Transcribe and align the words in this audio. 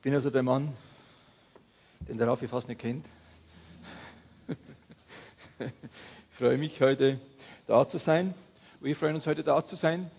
Ich 0.00 0.04
bin 0.04 0.14
also 0.14 0.30
der 0.30 0.42
Mann, 0.42 0.74
den 2.08 2.16
der 2.16 2.26
Raffi 2.26 2.48
fast 2.48 2.68
nicht 2.68 2.80
kennt. 2.80 3.04
ich 5.58 5.68
freue 6.30 6.56
mich, 6.56 6.80
heute 6.80 7.20
da 7.66 7.86
zu 7.86 7.98
sein. 7.98 8.32
Wir 8.80 8.96
freuen 8.96 9.16
uns, 9.16 9.26
heute 9.26 9.44
da 9.44 9.62
zu 9.62 9.76
sein 9.76 10.10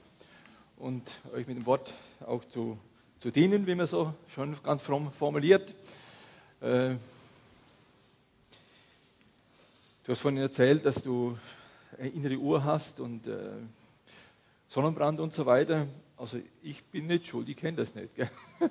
und 0.77 1.01
euch 1.33 1.47
mit 1.47 1.57
dem 1.57 1.65
Wort 1.65 1.91
auch 2.27 2.45
zu, 2.45 2.77
zu 3.17 3.31
dienen, 3.31 3.65
wie 3.65 3.73
man 3.73 3.87
so 3.87 4.13
schon 4.35 4.55
ganz 4.61 4.83
fromm 4.83 5.11
formuliert. 5.13 5.73
Äh, 6.59 6.97
du 10.03 10.09
hast 10.09 10.19
vorhin 10.19 10.41
erzählt, 10.41 10.85
dass 10.85 11.01
du 11.01 11.39
eine 11.97 12.09
innere 12.09 12.37
Uhr 12.37 12.63
hast 12.63 12.99
und 12.99 13.25
äh, 13.25 13.49
Sonnenbrand 14.67 15.19
und 15.19 15.33
so 15.33 15.47
weiter. 15.47 15.87
Also 16.21 16.37
ich 16.61 16.83
bin 16.83 17.07
nicht 17.07 17.25
schuld, 17.25 17.49
ich 17.49 17.57
kenne 17.57 17.77
das 17.77 17.95
nicht. 17.95 18.15
Gell? 18.15 18.29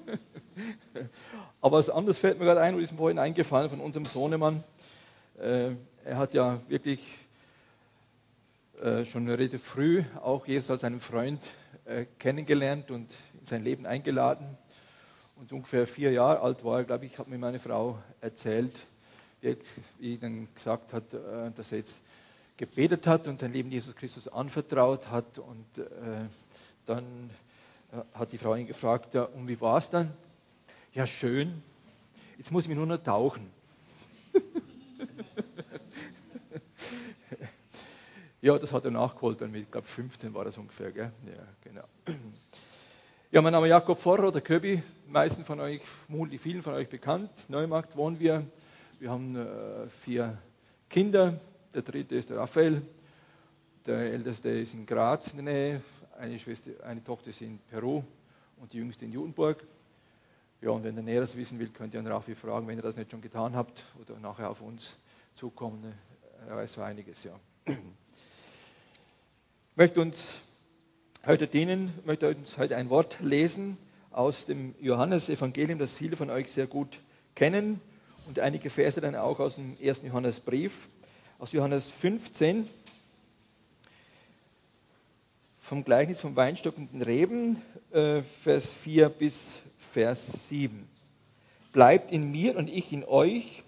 Aber 1.60 1.78
was 1.78 1.90
anderes 1.90 2.16
fällt 2.16 2.38
mir 2.38 2.44
gerade 2.44 2.60
ein, 2.60 2.77
und 2.77 2.80
ist 2.80 2.92
mir 2.92 2.98
vorhin 2.98 3.18
eingefallen 3.18 3.68
von 3.68 3.80
unserem 3.80 4.04
Sohnemann. 4.04 4.62
Äh, 5.36 5.72
er 6.05 6.16
hat 6.16 6.32
ja 6.32 6.60
wirklich 6.68 7.00
äh, 8.80 9.05
schon 9.05 9.28
relativ 9.28 9.64
früh 9.64 10.05
auch 10.22 10.46
Jesus 10.46 10.70
als 10.70 10.84
einen 10.84 11.00
Freund 11.00 11.41
äh, 11.86 12.05
kennengelernt 12.20 12.92
und 12.92 13.10
in 13.41 13.46
sein 13.46 13.64
Leben 13.64 13.84
eingeladen. 13.84 14.46
Und 15.34 15.52
ungefähr 15.52 15.88
vier 15.88 16.12
Jahre 16.12 16.42
alt 16.42 16.62
war 16.62 16.78
er, 16.78 16.84
glaube 16.84 17.06
ich, 17.06 17.19
hat 17.19 17.27
mir 17.27 17.38
meine 17.38 17.58
Frau 17.58 17.98
erzählt, 18.20 18.77
wie 19.41 20.14
er 20.14 20.19
dann 20.19 20.46
gesagt 20.55 20.92
hat, 20.92 21.12
äh, 21.12 21.50
dass 21.56 21.72
er 21.72 21.78
jetzt 21.78 21.94
gebetet 22.56 23.08
hat 23.08 23.27
und 23.27 23.41
sein 23.41 23.52
Leben 23.52 23.72
Jesus 23.72 23.96
Christus 23.96 24.28
anvertraut 24.28 25.10
hat. 25.10 25.41
Und 25.41 25.78
äh, 25.78 26.28
dann 26.90 27.30
äh, 27.92 27.98
hat 28.18 28.32
die 28.32 28.38
Frau 28.38 28.54
ihn 28.54 28.66
gefragt, 28.66 29.14
ja, 29.14 29.22
und 29.22 29.46
wie 29.48 29.60
war 29.60 29.78
es 29.78 29.88
dann? 29.90 30.12
Ja, 30.92 31.06
schön. 31.06 31.62
Jetzt 32.36 32.50
muss 32.50 32.64
ich 32.64 32.68
mich 32.68 32.76
nur 32.76 32.86
noch 32.86 33.02
tauchen. 33.02 33.48
ja, 38.41 38.58
das 38.58 38.72
hat 38.72 38.84
er 38.84 38.91
nachgeholt, 38.91 39.41
dann 39.41 39.52
mit, 39.52 39.62
ich 39.62 39.70
glaube 39.70 39.86
15 39.86 40.34
war 40.34 40.44
das 40.44 40.58
ungefähr. 40.58 40.91
Gell? 40.91 41.12
Ja, 41.27 41.47
genau. 41.62 41.84
Ja, 43.32 43.41
mein 43.41 43.52
Name 43.52 43.69
ist 43.69 43.70
Jakob 43.70 44.00
Forrer 44.00 44.27
oder 44.27 44.41
Köbi, 44.41 44.82
meisten 45.06 45.44
von 45.44 45.60
euch, 45.60 45.80
vermutlich 46.08 46.41
vielen 46.41 46.64
von 46.64 46.75
euch 46.75 46.88
bekannt. 46.88 47.30
Neumarkt 47.47 47.94
wohnen 47.94 48.19
wir. 48.19 48.44
Wir 48.98 49.08
haben 49.08 49.36
äh, 49.36 49.88
vier 50.00 50.36
Kinder. 50.88 51.38
Der 51.72 51.82
dritte 51.82 52.16
ist 52.16 52.30
der 52.30 52.38
Raphael. 52.38 52.82
Der 53.86 53.98
älteste 53.98 54.48
ist 54.48 54.75
in 54.75 54.84
Graz 54.84 55.28
in 55.28 55.44
der 55.44 55.54
Nähe. 55.54 55.80
Eine, 56.20 56.38
Schwester, 56.38 56.72
eine 56.84 57.02
Tochter 57.02 57.30
ist 57.30 57.40
in 57.40 57.58
Peru 57.70 58.04
und 58.58 58.74
die 58.74 58.76
jüngste 58.76 59.06
in 59.06 59.12
Judenburg. 59.12 59.64
Ja, 60.60 60.68
und 60.68 60.84
wenn 60.84 60.94
ihr 60.94 61.02
Näheres 61.02 61.34
wissen 61.34 61.58
will, 61.58 61.70
könnt 61.70 61.94
ihr 61.94 62.00
an 62.00 62.06
Raffi 62.06 62.34
fragen, 62.34 62.68
wenn 62.68 62.76
ihr 62.78 62.82
das 62.82 62.94
nicht 62.96 63.10
schon 63.10 63.22
getan 63.22 63.56
habt 63.56 63.82
oder 63.98 64.20
nachher 64.20 64.50
auf 64.50 64.60
uns 64.60 64.96
zukommen. 65.34 65.94
Er 66.46 66.56
weiß 66.56 66.74
so 66.74 66.82
einiges, 66.82 67.24
ja. 67.24 67.41
Ich 67.64 67.76
möchte 69.76 70.02
uns 70.02 70.22
heute 71.24 71.46
dienen, 71.46 71.91
möchte 72.04 72.28
uns 72.28 72.58
heute 72.58 72.76
ein 72.76 72.91
Wort 72.91 73.18
lesen 73.20 73.78
aus 74.10 74.44
dem 74.44 74.74
Johannesevangelium, 74.78 75.78
das 75.78 75.94
viele 75.94 76.16
von 76.16 76.28
euch 76.28 76.52
sehr 76.52 76.66
gut 76.66 77.00
kennen 77.34 77.80
und 78.26 78.41
einige 78.41 78.68
Verse 78.68 79.00
dann 79.00 79.16
auch 79.16 79.41
aus 79.41 79.54
dem 79.54 79.80
ersten 79.80 80.08
Johannesbrief, 80.08 80.86
aus 81.38 81.52
Johannes 81.52 81.88
15, 81.88 82.68
vom 85.70 85.84
Gleichnis 85.84 86.18
vom 86.18 86.34
Weinstock 86.34 86.76
und 86.76 86.92
den 86.92 87.00
Reben, 87.00 87.62
äh, 87.92 88.22
Vers 88.22 88.68
4 88.82 89.08
bis 89.08 89.38
Vers 89.92 90.20
7. 90.48 90.88
Bleibt 91.72 92.10
in 92.10 92.32
mir 92.32 92.56
und 92.56 92.68
ich 92.68 92.92
in 92.92 93.04
euch, 93.04 93.62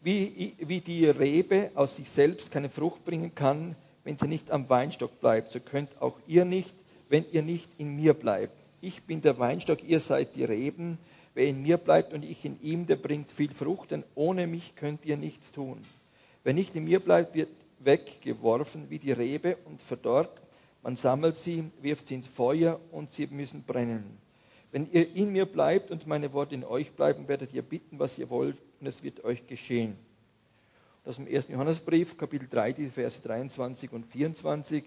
wie, 0.00 0.54
wie 0.60 0.80
die 0.80 1.06
Rebe 1.06 1.72
aus 1.74 1.96
sich 1.96 2.08
selbst 2.08 2.52
keine 2.52 2.68
Frucht 2.68 3.04
bringen 3.04 3.34
kann, 3.34 3.74
wenn 4.04 4.16
sie 4.16 4.28
nicht 4.28 4.52
am 4.52 4.68
Weinstock 4.68 5.20
bleibt, 5.20 5.50
so 5.50 5.58
könnt 5.58 6.00
auch 6.00 6.20
ihr 6.28 6.44
nicht, 6.44 6.72
wenn 7.08 7.24
ihr 7.32 7.42
nicht 7.42 7.68
in 7.78 7.96
mir 7.96 8.14
bleibt. 8.14 8.54
Ich 8.80 9.02
bin 9.02 9.20
der 9.20 9.36
Weinstock, 9.36 9.82
ihr 9.82 9.98
seid 9.98 10.36
die 10.36 10.44
Reben. 10.44 10.98
Wer 11.34 11.48
in 11.48 11.64
mir 11.64 11.78
bleibt 11.78 12.12
und 12.12 12.24
ich 12.24 12.44
in 12.44 12.62
ihm, 12.62 12.86
der 12.86 12.94
bringt 12.94 13.32
viel 13.32 13.52
Frucht, 13.52 13.90
denn 13.90 14.04
ohne 14.14 14.46
mich 14.46 14.76
könnt 14.76 15.04
ihr 15.04 15.16
nichts 15.16 15.50
tun. 15.50 15.84
Wer 16.44 16.54
nicht 16.54 16.76
in 16.76 16.84
mir 16.84 17.00
bleibt, 17.00 17.34
wird 17.34 17.50
weggeworfen 17.80 18.88
wie 18.88 19.00
die 19.00 19.10
Rebe 19.10 19.56
und 19.64 19.82
verdorrt. 19.82 20.43
Man 20.84 20.96
sammelt 20.96 21.36
sie, 21.36 21.70
wirft 21.80 22.08
sie 22.08 22.16
ins 22.16 22.28
Feuer 22.28 22.78
und 22.92 23.10
sie 23.10 23.26
müssen 23.26 23.62
brennen. 23.62 24.18
Wenn 24.70 24.86
ihr 24.92 25.16
in 25.16 25.32
mir 25.32 25.46
bleibt 25.46 25.90
und 25.90 26.06
meine 26.06 26.34
Worte 26.34 26.54
in 26.54 26.62
euch 26.62 26.92
bleiben, 26.92 27.26
werdet 27.26 27.54
ihr 27.54 27.62
bitten, 27.62 27.98
was 27.98 28.18
ihr 28.18 28.28
wollt, 28.28 28.58
und 28.80 28.86
es 28.86 29.02
wird 29.02 29.24
euch 29.24 29.46
geschehen. 29.46 29.96
Das 31.06 31.16
im 31.16 31.26
1. 31.26 31.48
Johannesbrief, 31.48 32.18
Kapitel 32.18 32.48
3, 32.50 32.72
die 32.72 32.90
Verse 32.90 33.18
23 33.22 33.92
und 33.92 34.04
24. 34.04 34.84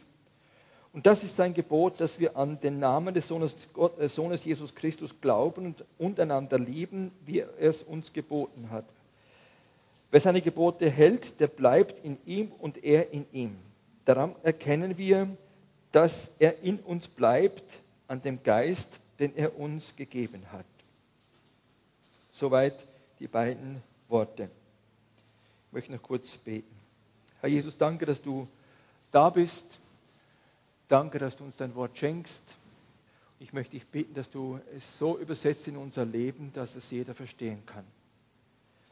Und 0.94 1.08
das 1.08 1.24
ist 1.24 1.36
sein 1.36 1.56
Gebot, 1.56 2.00
dass 2.00 2.20
wir 2.20 2.38
an 2.38 2.60
den 2.60 2.78
Namen 2.78 3.16
des 3.16 3.28
Sohnes, 3.28 3.56
Gott, 3.74 4.00
äh, 4.00 4.08
Sohnes 4.08 4.46
Jesus 4.46 4.76
Christus 4.76 5.20
glauben 5.20 5.66
und 5.66 5.86
untereinander 5.98 6.60
lieben, 6.60 7.12
wie 7.26 7.40
er 7.40 7.50
es 7.60 7.82
uns 7.82 8.14
geboten 8.14 8.70
hat. 8.70 8.86
Wer 10.12 10.22
seine 10.22 10.42
Gebote 10.42 10.92
hält, 10.92 11.40
der 11.40 11.48
bleibt 11.48 12.06
in 12.06 12.20
ihm 12.28 12.52
und 12.60 12.84
er 12.84 13.12
in 13.14 13.26
ihm. 13.32 13.56
Daran 14.06 14.36
erkennen 14.44 15.00
wir, 15.00 15.28
dass 15.98 16.30
er 16.38 16.62
in 16.62 16.78
uns 16.82 17.08
bleibt, 17.08 17.80
an 18.08 18.22
dem 18.22 18.44
Geist, 18.44 19.00
den 19.18 19.36
er 19.36 19.58
uns 19.58 19.96
gegeben 19.96 20.44
hat. 20.52 20.68
Soweit 22.32 22.86
die 23.20 23.28
beiden 23.28 23.82
Worte. 24.08 24.44
Ich 25.66 25.74
möchte 25.74 25.92
noch 25.92 26.04
kurz 26.04 26.38
beten. 26.38 26.76
Herr 27.42 27.50
Jesus, 27.50 27.80
danke, 27.80 28.06
dass 28.06 28.22
du 28.22 28.48
da 29.10 29.32
bist. 29.32 29.66
Danke, 30.88 31.18
dass 31.18 31.36
du 31.36 31.46
uns 31.46 31.58
dein 31.58 31.74
Wort 31.74 31.98
schenkst. 31.98 32.44
Ich 33.40 33.52
möchte 33.52 33.72
dich 33.72 33.88
bitten, 33.88 34.14
dass 34.14 34.30
du 34.30 34.60
es 34.76 34.84
so 35.00 35.18
übersetzt 35.18 35.68
in 35.68 35.78
unser 35.78 36.06
Leben, 36.06 36.54
dass 36.54 36.76
es 36.76 36.92
jeder 36.92 37.16
verstehen 37.16 37.66
kann. 37.66 37.86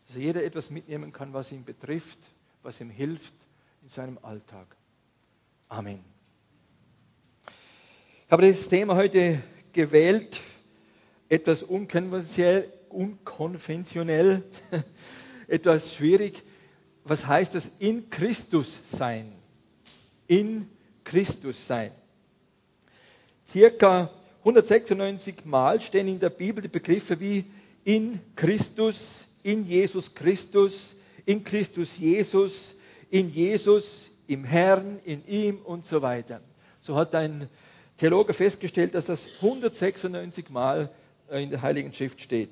Dass 0.07 0.15
jeder 0.15 0.44
etwas 0.44 0.71
mitnehmen 0.71 1.13
kann, 1.13 1.33
was 1.33 1.51
ihn 1.51 1.65
betrifft, 1.65 2.17
was 2.63 2.81
ihm 2.81 2.89
hilft 2.89 3.35
in 3.83 3.89
seinem 3.89 4.17
Alltag. 4.23 4.65
Amen. 5.69 6.14
Ich 8.28 8.31
habe 8.31 8.52
das 8.52 8.68
Thema 8.68 8.96
heute 8.96 9.40
gewählt, 9.72 10.41
etwas 11.30 11.62
unkonventionell, 11.62 12.74
unkonventionell 12.90 14.41
etwas 15.47 15.94
schwierig. 15.94 16.41
Was 17.03 17.28
heißt 17.28 17.53
das? 17.53 17.68
In 17.78 18.09
Christus 18.09 18.80
sein. 18.97 19.31
In 20.25 20.68
Christus 21.03 21.68
sein. 21.68 21.91
Circa 23.47 24.09
196 24.40 25.46
Mal 25.46 25.80
stehen 25.80 26.07
in 26.07 26.19
der 26.19 26.31
Bibel 26.31 26.63
die 26.63 26.68
Begriffe 26.68 27.19
wie 27.19 27.46
in 27.84 28.19
Christus, 28.36 29.02
in 29.44 29.68
Jesus 29.68 30.16
Christus, 30.16 30.96
in 31.28 31.44
Christus 31.44 31.96
Jesus, 31.96 32.74
in 33.12 33.30
Jesus, 33.30 34.07
im 34.25 34.46
Herrn, 34.46 35.00
in 35.06 35.24
ihm 35.28 35.59
und 35.59 35.86
so 35.86 36.02
weiter. 36.02 36.42
So 36.81 36.96
hat 36.96 37.13
ein 37.13 37.47
Theologe 37.97 38.33
festgestellt, 38.33 38.94
dass 38.94 39.06
das 39.06 39.22
196 39.38 40.50
Mal 40.50 40.89
äh, 41.29 41.44
in 41.44 41.50
der 41.50 41.61
Heiligen 41.61 41.94
Schrift 41.94 42.22
steht. 42.22 42.50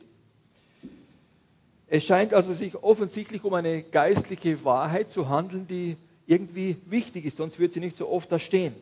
Es 1.88 2.06
scheint 2.06 2.34
also 2.34 2.54
sich 2.54 2.76
offensichtlich 2.76 3.44
um 3.44 3.54
eine 3.54 3.84
geistliche 3.84 4.64
Wahrheit 4.66 5.12
zu 5.12 5.30
handeln, 5.30 5.68
die 5.68 5.98
irgendwie 6.26 6.78
wichtig 6.86 7.26
ist, 7.26 7.38
sonst 7.38 7.59
wird 7.59 7.74
sie 7.74 7.80
nicht 7.80 7.98
so 7.98 8.09
oft 8.09 8.31
da 8.31 8.40
stehen. 8.40 8.74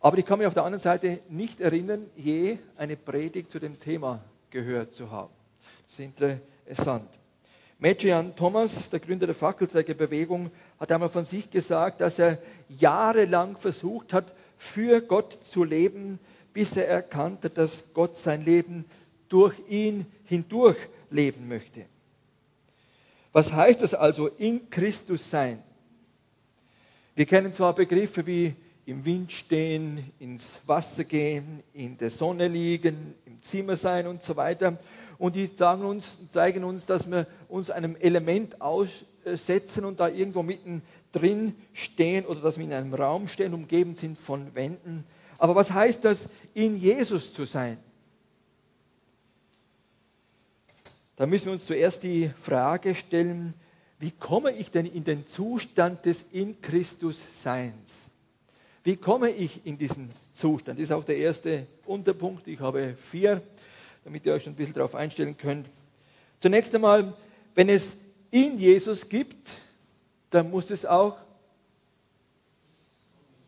Aber 0.00 0.18
ich 0.18 0.26
kann 0.26 0.38
mich 0.38 0.46
auf 0.46 0.54
der 0.54 0.64
anderen 0.64 0.82
Seite 0.82 1.20
nicht 1.30 1.60
erinnern, 1.60 2.04
je 2.14 2.58
eine 2.76 2.94
Predigt 2.94 3.50
zu 3.50 3.58
dem 3.58 3.80
Thema 3.80 4.22
gehört 4.50 4.94
zu 4.94 5.10
haben. 5.10 5.32
Das 5.86 5.98
ist 5.98 6.00
interessant. 6.00 7.08
Mejian 7.78 8.36
Thomas, 8.36 8.90
der 8.90 9.00
Gründer 9.00 9.26
der 9.26 9.34
Fackelträgerbewegung, 9.34 10.50
hat 10.78 10.92
einmal 10.92 11.08
von 11.08 11.24
sich 11.24 11.50
gesagt, 11.50 12.00
dass 12.02 12.18
er 12.18 12.38
jahrelang 12.68 13.56
versucht 13.56 14.12
hat, 14.12 14.32
für 14.72 15.00
Gott 15.02 15.38
zu 15.44 15.62
leben, 15.62 16.18
bis 16.52 16.76
er 16.76 16.88
erkannte, 16.88 17.50
dass 17.50 17.92
Gott 17.92 18.16
sein 18.16 18.44
Leben 18.44 18.84
durch 19.28 19.54
ihn 19.68 20.06
hindurch 20.24 20.78
leben 21.10 21.48
möchte. 21.48 21.84
Was 23.32 23.52
heißt 23.52 23.82
das 23.82 23.94
also, 23.94 24.28
in 24.28 24.70
Christus 24.70 25.28
sein? 25.30 25.62
Wir 27.14 27.26
kennen 27.26 27.52
zwar 27.52 27.74
Begriffe 27.74 28.26
wie 28.26 28.54
im 28.86 29.04
Wind 29.04 29.32
stehen, 29.32 30.12
ins 30.18 30.46
Wasser 30.66 31.04
gehen, 31.04 31.62
in 31.72 31.96
der 31.98 32.10
Sonne 32.10 32.48
liegen, 32.48 33.14
im 33.26 33.40
Zimmer 33.42 33.76
sein 33.76 34.06
und 34.06 34.22
so 34.22 34.36
weiter. 34.36 34.78
Und 35.18 35.36
die 35.36 35.46
sagen 35.46 35.84
uns, 35.84 36.10
zeigen 36.32 36.64
uns, 36.64 36.86
dass 36.86 37.10
wir 37.10 37.26
uns 37.48 37.70
einem 37.70 37.96
Element 37.96 38.60
aussetzen 39.26 39.84
und 39.84 40.00
da 40.00 40.08
irgendwo 40.08 40.42
mitten 40.42 40.82
drin 41.12 41.54
stehen 41.72 42.26
oder 42.26 42.40
dass 42.40 42.58
wir 42.58 42.64
in 42.64 42.72
einem 42.72 42.94
Raum 42.94 43.28
stehen, 43.28 43.54
umgeben 43.54 43.96
sind 43.96 44.18
von 44.18 44.54
Wänden. 44.54 45.04
Aber 45.38 45.54
was 45.54 45.72
heißt 45.72 46.04
das, 46.04 46.20
in 46.54 46.76
Jesus 46.76 47.34
zu 47.34 47.44
sein? 47.44 47.78
Da 51.16 51.26
müssen 51.26 51.46
wir 51.46 51.52
uns 51.52 51.66
zuerst 51.66 52.02
die 52.02 52.30
Frage 52.42 52.94
stellen, 52.94 53.54
wie 54.00 54.10
komme 54.10 54.52
ich 54.52 54.70
denn 54.70 54.86
in 54.86 55.04
den 55.04 55.26
Zustand 55.26 56.04
des 56.04 56.24
in 56.32 56.60
Christus 56.60 57.20
Seins? 57.42 57.74
Wie 58.82 58.96
komme 58.96 59.30
ich 59.30 59.64
in 59.64 59.78
diesen 59.78 60.10
Zustand? 60.34 60.78
Das 60.78 60.84
ist 60.84 60.92
auch 60.92 61.04
der 61.04 61.16
erste 61.16 61.66
Unterpunkt. 61.86 62.46
Ich 62.48 62.60
habe 62.60 62.96
vier, 63.10 63.40
damit 64.04 64.26
ihr 64.26 64.34
euch 64.34 64.42
schon 64.42 64.52
ein 64.52 64.56
bisschen 64.56 64.74
darauf 64.74 64.94
einstellen 64.94 65.38
könnt. 65.38 65.66
Zunächst 66.40 66.74
einmal, 66.74 67.14
wenn 67.54 67.70
es 67.70 67.86
in 68.34 68.58
Jesus 68.58 69.08
gibt, 69.08 69.52
dann 70.30 70.50
muss 70.50 70.68
es 70.70 70.84
auch 70.84 71.16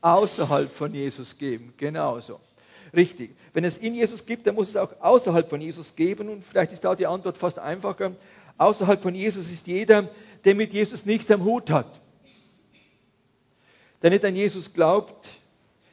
außerhalb 0.00 0.72
von 0.72 0.94
Jesus 0.94 1.36
geben. 1.36 1.74
Genauso. 1.76 2.38
Richtig. 2.94 3.34
Wenn 3.52 3.64
es 3.64 3.78
in 3.78 3.96
Jesus 3.96 4.24
gibt, 4.24 4.46
dann 4.46 4.54
muss 4.54 4.68
es 4.68 4.76
auch 4.76 4.92
außerhalb 5.00 5.50
von 5.50 5.60
Jesus 5.60 5.96
geben. 5.96 6.28
Und 6.28 6.44
vielleicht 6.44 6.70
ist 6.70 6.84
da 6.84 6.94
die 6.94 7.08
Antwort 7.08 7.36
fast 7.36 7.58
einfacher. 7.58 8.14
Außerhalb 8.58 9.02
von 9.02 9.16
Jesus 9.16 9.50
ist 9.50 9.66
jeder, 9.66 10.08
der 10.44 10.54
mit 10.54 10.72
Jesus 10.72 11.04
nichts 11.04 11.32
am 11.32 11.42
Hut 11.42 11.68
hat. 11.70 12.00
Der 14.02 14.10
nicht 14.10 14.24
an 14.24 14.36
Jesus 14.36 14.72
glaubt, 14.72 15.30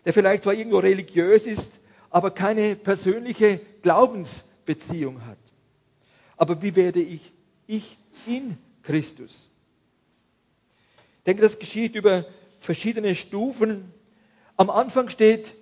der 0.05 0.13
vielleicht 0.13 0.43
zwar 0.43 0.53
irgendwo 0.53 0.77
religiös 0.77 1.47
ist, 1.47 1.71
aber 2.11 2.29
keine 2.29 2.75
persönliche 2.75 3.59
Glaubensbeziehung 3.81 5.25
hat. 5.25 5.39
Aber 6.37 6.61
wie 6.61 6.75
werde 6.75 7.01
ich 7.01 7.31
ich 7.65 7.97
in 8.27 8.55
Christus? 8.83 9.49
Ich 11.19 11.23
denke, 11.25 11.41
das 11.41 11.59
geschieht 11.59 11.95
über 11.95 12.25
verschiedene 12.59 13.15
Stufen. 13.15 13.91
Am 14.57 14.69
Anfang 14.69 15.09
steht, 15.09 15.53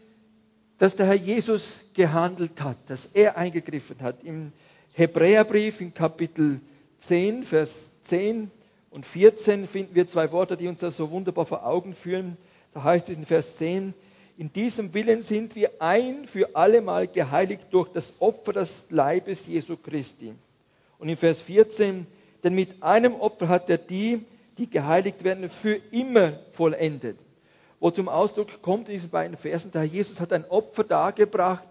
dass 0.77 0.95
der 0.95 1.05
Herr 1.05 1.15
Jesus 1.15 1.67
gehandelt 1.93 2.61
hat, 2.61 2.77
dass 2.87 3.05
er 3.13 3.37
eingegriffen 3.37 4.01
hat. 4.01 4.23
Im 4.23 4.51
Hebräerbrief 4.93 5.79
in 5.81 5.93
Kapitel 5.93 6.59
10, 7.07 7.43
Vers 7.43 7.71
10 8.05 8.49
und 8.89 9.05
14 9.05 9.67
finden 9.67 9.95
wir 9.95 10.07
zwei 10.07 10.31
Worte, 10.31 10.57
die 10.57 10.67
uns 10.67 10.79
das 10.79 10.97
so 10.97 11.11
wunderbar 11.11 11.45
vor 11.45 11.65
Augen 11.65 11.93
führen. 11.93 12.37
Da 12.73 12.83
heißt 12.83 13.09
es 13.09 13.15
in 13.15 13.25
Vers 13.25 13.57
10, 13.57 13.93
in 14.37 14.51
diesem 14.51 14.93
Willen 14.93 15.21
sind 15.21 15.55
wir 15.55 15.69
ein 15.79 16.25
für 16.25 16.55
allemal 16.55 17.07
geheiligt 17.07 17.67
durch 17.71 17.89
das 17.89 18.13
Opfer 18.19 18.53
des 18.53 18.71
Leibes 18.89 19.45
Jesu 19.45 19.77
Christi. 19.77 20.33
Und 20.97 21.09
in 21.09 21.17
Vers 21.17 21.41
14, 21.43 22.07
denn 22.43 22.55
mit 22.55 22.81
einem 22.81 23.15
Opfer 23.15 23.49
hat 23.49 23.69
er 23.69 23.77
die, 23.77 24.25
die 24.57 24.69
geheiligt 24.69 25.23
werden, 25.23 25.49
für 25.49 25.75
immer 25.91 26.33
vollendet. 26.53 27.17
Wo 27.79 27.89
zum 27.91 28.09
Ausdruck 28.09 28.61
kommt 28.61 28.89
in 28.89 28.93
diesen 28.95 29.09
beiden 29.09 29.37
Versen, 29.37 29.71
der 29.71 29.81
Herr 29.81 29.87
Jesus 29.87 30.19
hat 30.19 30.33
ein 30.33 30.45
Opfer 30.49 30.83
dargebracht, 30.83 31.67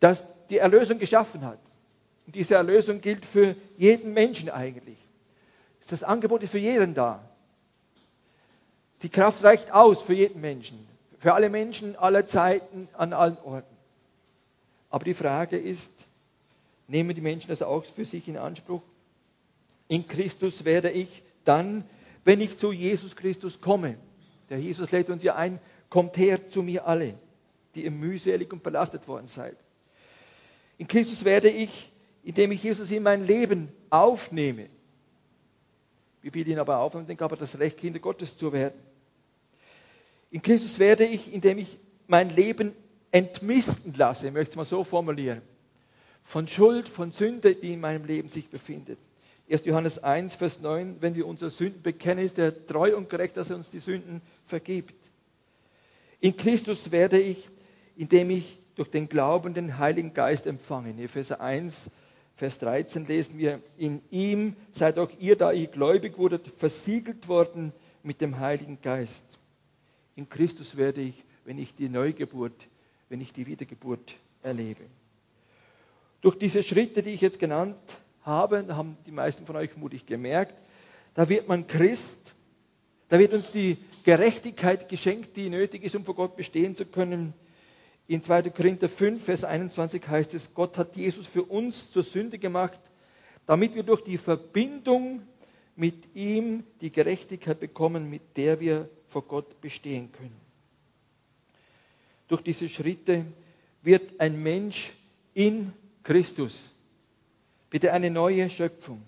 das 0.00 0.24
die 0.50 0.58
Erlösung 0.58 0.98
geschaffen 0.98 1.44
hat. 1.44 1.58
Und 2.26 2.34
diese 2.34 2.54
Erlösung 2.54 3.00
gilt 3.00 3.24
für 3.24 3.56
jeden 3.76 4.12
Menschen 4.12 4.50
eigentlich. 4.50 4.98
Das 5.88 6.02
Angebot 6.02 6.42
ist 6.42 6.50
für 6.50 6.58
jeden 6.58 6.94
da. 6.94 7.24
Die 9.02 9.08
Kraft 9.08 9.44
reicht 9.44 9.72
aus 9.72 10.02
für 10.02 10.14
jeden 10.14 10.40
Menschen, 10.40 10.86
für 11.18 11.34
alle 11.34 11.50
Menschen 11.50 11.96
aller 11.96 12.26
Zeiten, 12.26 12.88
an 12.94 13.12
allen 13.12 13.38
Orten. 13.44 13.76
Aber 14.90 15.04
die 15.04 15.14
Frage 15.14 15.58
ist, 15.58 15.90
nehmen 16.88 17.14
die 17.14 17.20
Menschen 17.20 17.48
das 17.48 17.62
auch 17.62 17.84
für 17.84 18.04
sich 18.04 18.26
in 18.26 18.36
Anspruch? 18.36 18.82
In 19.88 20.06
Christus 20.06 20.64
werde 20.64 20.90
ich 20.90 21.22
dann, 21.44 21.84
wenn 22.24 22.40
ich 22.40 22.58
zu 22.58 22.72
Jesus 22.72 23.14
Christus 23.14 23.60
komme. 23.60 23.96
Der 24.50 24.58
Jesus 24.58 24.90
lädt 24.90 25.10
uns 25.10 25.22
ja 25.22 25.36
ein, 25.36 25.60
kommt 25.88 26.16
her 26.16 26.48
zu 26.48 26.62
mir 26.62 26.86
alle, 26.86 27.14
die 27.74 27.84
ihr 27.84 27.90
mühselig 27.90 28.52
und 28.52 28.62
belastet 28.62 29.06
worden 29.06 29.28
seid. 29.28 29.56
In 30.78 30.88
Christus 30.88 31.24
werde 31.24 31.48
ich, 31.48 31.92
indem 32.22 32.52
ich 32.52 32.62
Jesus 32.62 32.90
in 32.90 33.02
mein 33.02 33.26
Leben 33.26 33.68
aufnehme, 33.90 34.68
wie 36.22 36.30
viele 36.30 36.50
ihn 36.50 36.58
aber 36.58 36.78
aufnehmen, 36.78 37.06
denke 37.06 37.24
aber 37.24 37.36
das 37.36 37.58
Recht, 37.58 37.78
Kinder 37.78 38.00
Gottes 38.00 38.36
zu 38.36 38.52
werden. 38.52 38.74
In 40.30 40.42
Christus 40.42 40.78
werde 40.78 41.06
ich, 41.06 41.32
indem 41.32 41.58
ich 41.58 41.78
mein 42.08 42.30
Leben 42.30 42.72
entmisten 43.12 43.94
lasse, 43.96 44.26
ich 44.26 44.32
möchte 44.32 44.50
es 44.50 44.56
mal 44.56 44.64
so 44.64 44.82
formulieren, 44.82 45.40
von 46.24 46.48
Schuld, 46.48 46.88
von 46.88 47.12
Sünde, 47.12 47.54
die 47.54 47.72
in 47.72 47.80
meinem 47.80 48.04
Leben 48.04 48.28
sich 48.28 48.48
befindet. 48.48 48.98
1. 49.48 49.64
Johannes 49.64 50.02
1, 50.02 50.34
Vers 50.34 50.60
9, 50.60 50.96
wenn 51.00 51.14
wir 51.14 51.26
unsere 51.26 51.50
Sünden 51.50 51.82
bekennen, 51.82 52.24
ist 52.24 52.38
er 52.38 52.66
treu 52.66 52.96
und 52.96 53.08
gerecht, 53.08 53.36
dass 53.36 53.50
er 53.50 53.56
uns 53.56 53.70
die 53.70 53.78
Sünden 53.78 54.20
vergibt. 54.46 54.94
In 56.20 56.36
Christus 56.36 56.90
werde 56.90 57.20
ich, 57.20 57.48
indem 57.96 58.30
ich 58.30 58.58
durch 58.74 58.90
den 58.90 59.08
Glauben 59.08 59.54
den 59.54 59.78
Heiligen 59.78 60.14
Geist 60.14 60.46
empfange. 60.46 60.90
In 60.90 60.98
Epheser 60.98 61.40
1, 61.40 61.76
Vers 62.36 62.58
13 62.58 63.06
lesen 63.06 63.38
wir, 63.38 63.62
in 63.78 64.02
ihm 64.10 64.56
seid 64.72 64.98
auch 64.98 65.10
ihr, 65.18 65.36
da 65.36 65.52
ihr 65.52 65.68
gläubig 65.68 66.18
wurdet, 66.18 66.52
versiegelt 66.58 67.28
worden 67.28 67.72
mit 68.02 68.20
dem 68.20 68.38
Heiligen 68.38 68.80
Geist. 68.82 69.24
In 70.16 70.28
Christus 70.28 70.76
werde 70.76 71.00
ich, 71.00 71.24
wenn 71.44 71.58
ich 71.58 71.74
die 71.74 71.88
Neugeburt, 71.88 72.66
wenn 73.08 73.20
ich 73.20 73.32
die 73.32 73.46
Wiedergeburt 73.46 74.16
erlebe. 74.42 74.82
Durch 76.20 76.36
diese 76.36 76.62
Schritte, 76.62 77.02
die 77.02 77.10
ich 77.10 77.20
jetzt 77.20 77.38
genannt 77.38 77.76
habe, 78.26 78.62
da 78.64 78.76
haben 78.76 78.98
die 79.06 79.12
meisten 79.12 79.46
von 79.46 79.56
euch 79.56 79.70
vermutlich 79.70 80.04
gemerkt, 80.04 80.54
da 81.14 81.28
wird 81.28 81.48
man 81.48 81.66
Christ, 81.66 82.34
da 83.08 83.18
wird 83.18 83.32
uns 83.32 83.52
die 83.52 83.78
Gerechtigkeit 84.04 84.88
geschenkt, 84.88 85.36
die 85.36 85.48
nötig 85.48 85.82
ist, 85.84 85.94
um 85.94 86.04
vor 86.04 86.14
Gott 86.14 86.36
bestehen 86.36 86.74
zu 86.74 86.84
können. 86.84 87.32
In 88.08 88.22
2. 88.22 88.50
Korinther 88.50 88.88
5, 88.88 89.24
Vers 89.24 89.44
21 89.44 90.06
heißt 90.06 90.34
es, 90.34 90.52
Gott 90.52 90.76
hat 90.76 90.96
Jesus 90.96 91.26
für 91.26 91.44
uns 91.44 91.90
zur 91.90 92.02
Sünde 92.02 92.38
gemacht, 92.38 92.78
damit 93.46 93.74
wir 93.74 93.82
durch 93.82 94.02
die 94.02 94.18
Verbindung 94.18 95.22
mit 95.76 96.14
ihm 96.14 96.64
die 96.80 96.90
Gerechtigkeit 96.90 97.60
bekommen, 97.60 98.10
mit 98.10 98.36
der 98.36 98.60
wir 98.60 98.88
vor 99.08 99.22
Gott 99.22 99.60
bestehen 99.60 100.10
können. 100.12 100.36
Durch 102.28 102.42
diese 102.42 102.68
Schritte 102.68 103.24
wird 103.82 104.20
ein 104.20 104.42
Mensch 104.42 104.92
in 105.32 105.72
Christus, 106.02 106.58
bitte 107.76 107.92
eine 107.92 108.10
neue 108.10 108.48
Schöpfung, 108.48 109.02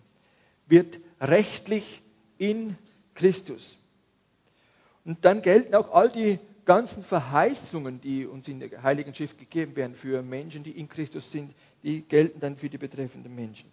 wird 0.67 0.99
rechtlich 1.23 2.03
in 2.37 2.77
Christus. 3.15 3.79
Und 5.07 5.25
dann 5.25 5.41
gelten 5.41 5.75
auch 5.75 5.91
all 5.91 6.11
die 6.11 6.39
ganzen 6.67 7.03
Verheißungen, 7.03 8.03
die 8.03 8.27
uns 8.27 8.47
in 8.47 8.61
der 8.61 8.83
Heiligen 8.83 9.15
Schrift 9.15 9.39
gegeben 9.39 9.75
werden 9.75 9.95
für 9.95 10.21
Menschen, 10.21 10.65
die 10.65 10.73
in 10.73 10.87
Christus 10.87 11.31
sind, 11.31 11.55
die 11.83 12.03
gelten 12.03 12.41
dann 12.41 12.59
für 12.59 12.69
die 12.69 12.77
betreffenden 12.77 13.35
Menschen. 13.35 13.73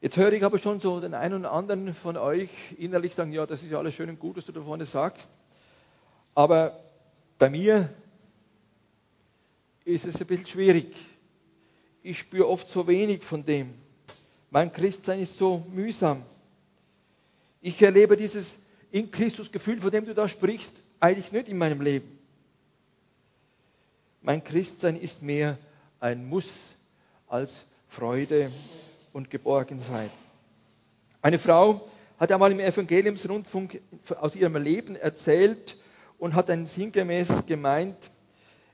Jetzt 0.00 0.16
höre 0.16 0.32
ich 0.32 0.44
aber 0.44 0.60
schon 0.60 0.78
so 0.78 1.00
den 1.00 1.14
einen 1.14 1.40
oder 1.40 1.50
anderen 1.50 1.92
von 1.92 2.16
euch 2.16 2.50
innerlich 2.78 3.16
sagen, 3.16 3.32
ja, 3.32 3.46
das 3.46 3.64
ist 3.64 3.72
ja 3.72 3.78
alles 3.78 3.94
schön 3.94 4.10
und 4.10 4.20
gut, 4.20 4.36
was 4.36 4.44
du 4.44 4.52
da 4.52 4.62
vorne 4.62 4.84
sagst. 4.84 5.26
Aber 6.36 6.78
bei 7.36 7.50
mir 7.50 7.92
ist 9.84 10.04
es 10.04 10.20
ein 10.20 10.26
bisschen 10.28 10.46
schwierig. 10.46 10.94
Ich 12.06 12.18
spüre 12.18 12.46
oft 12.46 12.68
so 12.68 12.86
wenig 12.86 13.24
von 13.24 13.42
dem. 13.42 13.72
Mein 14.50 14.70
Christsein 14.70 15.20
ist 15.20 15.38
so 15.38 15.64
mühsam. 15.72 16.22
Ich 17.62 17.80
erlebe 17.80 18.14
dieses 18.14 18.50
in 18.92 19.10
Christus 19.10 19.50
Gefühl, 19.50 19.80
von 19.80 19.90
dem 19.90 20.04
du 20.04 20.14
da 20.14 20.28
sprichst, 20.28 20.70
eigentlich 21.00 21.32
nicht 21.32 21.48
in 21.48 21.56
meinem 21.56 21.80
Leben. 21.80 22.18
Mein 24.20 24.44
Christsein 24.44 25.00
ist 25.00 25.22
mehr 25.22 25.56
ein 25.98 26.28
Muss 26.28 26.52
als 27.26 27.64
Freude 27.88 28.52
und 29.14 29.30
Geborgenheit. 29.30 30.10
Eine 31.22 31.38
Frau 31.38 31.88
hat 32.18 32.30
einmal 32.30 32.52
im 32.52 32.60
Evangeliumsrundfunk 32.60 33.80
aus 34.20 34.36
ihrem 34.36 34.56
Leben 34.56 34.94
erzählt 34.96 35.78
und 36.18 36.34
hat 36.34 36.50
dann 36.50 36.66
sinngemäß 36.66 37.46
gemeint, 37.46 37.96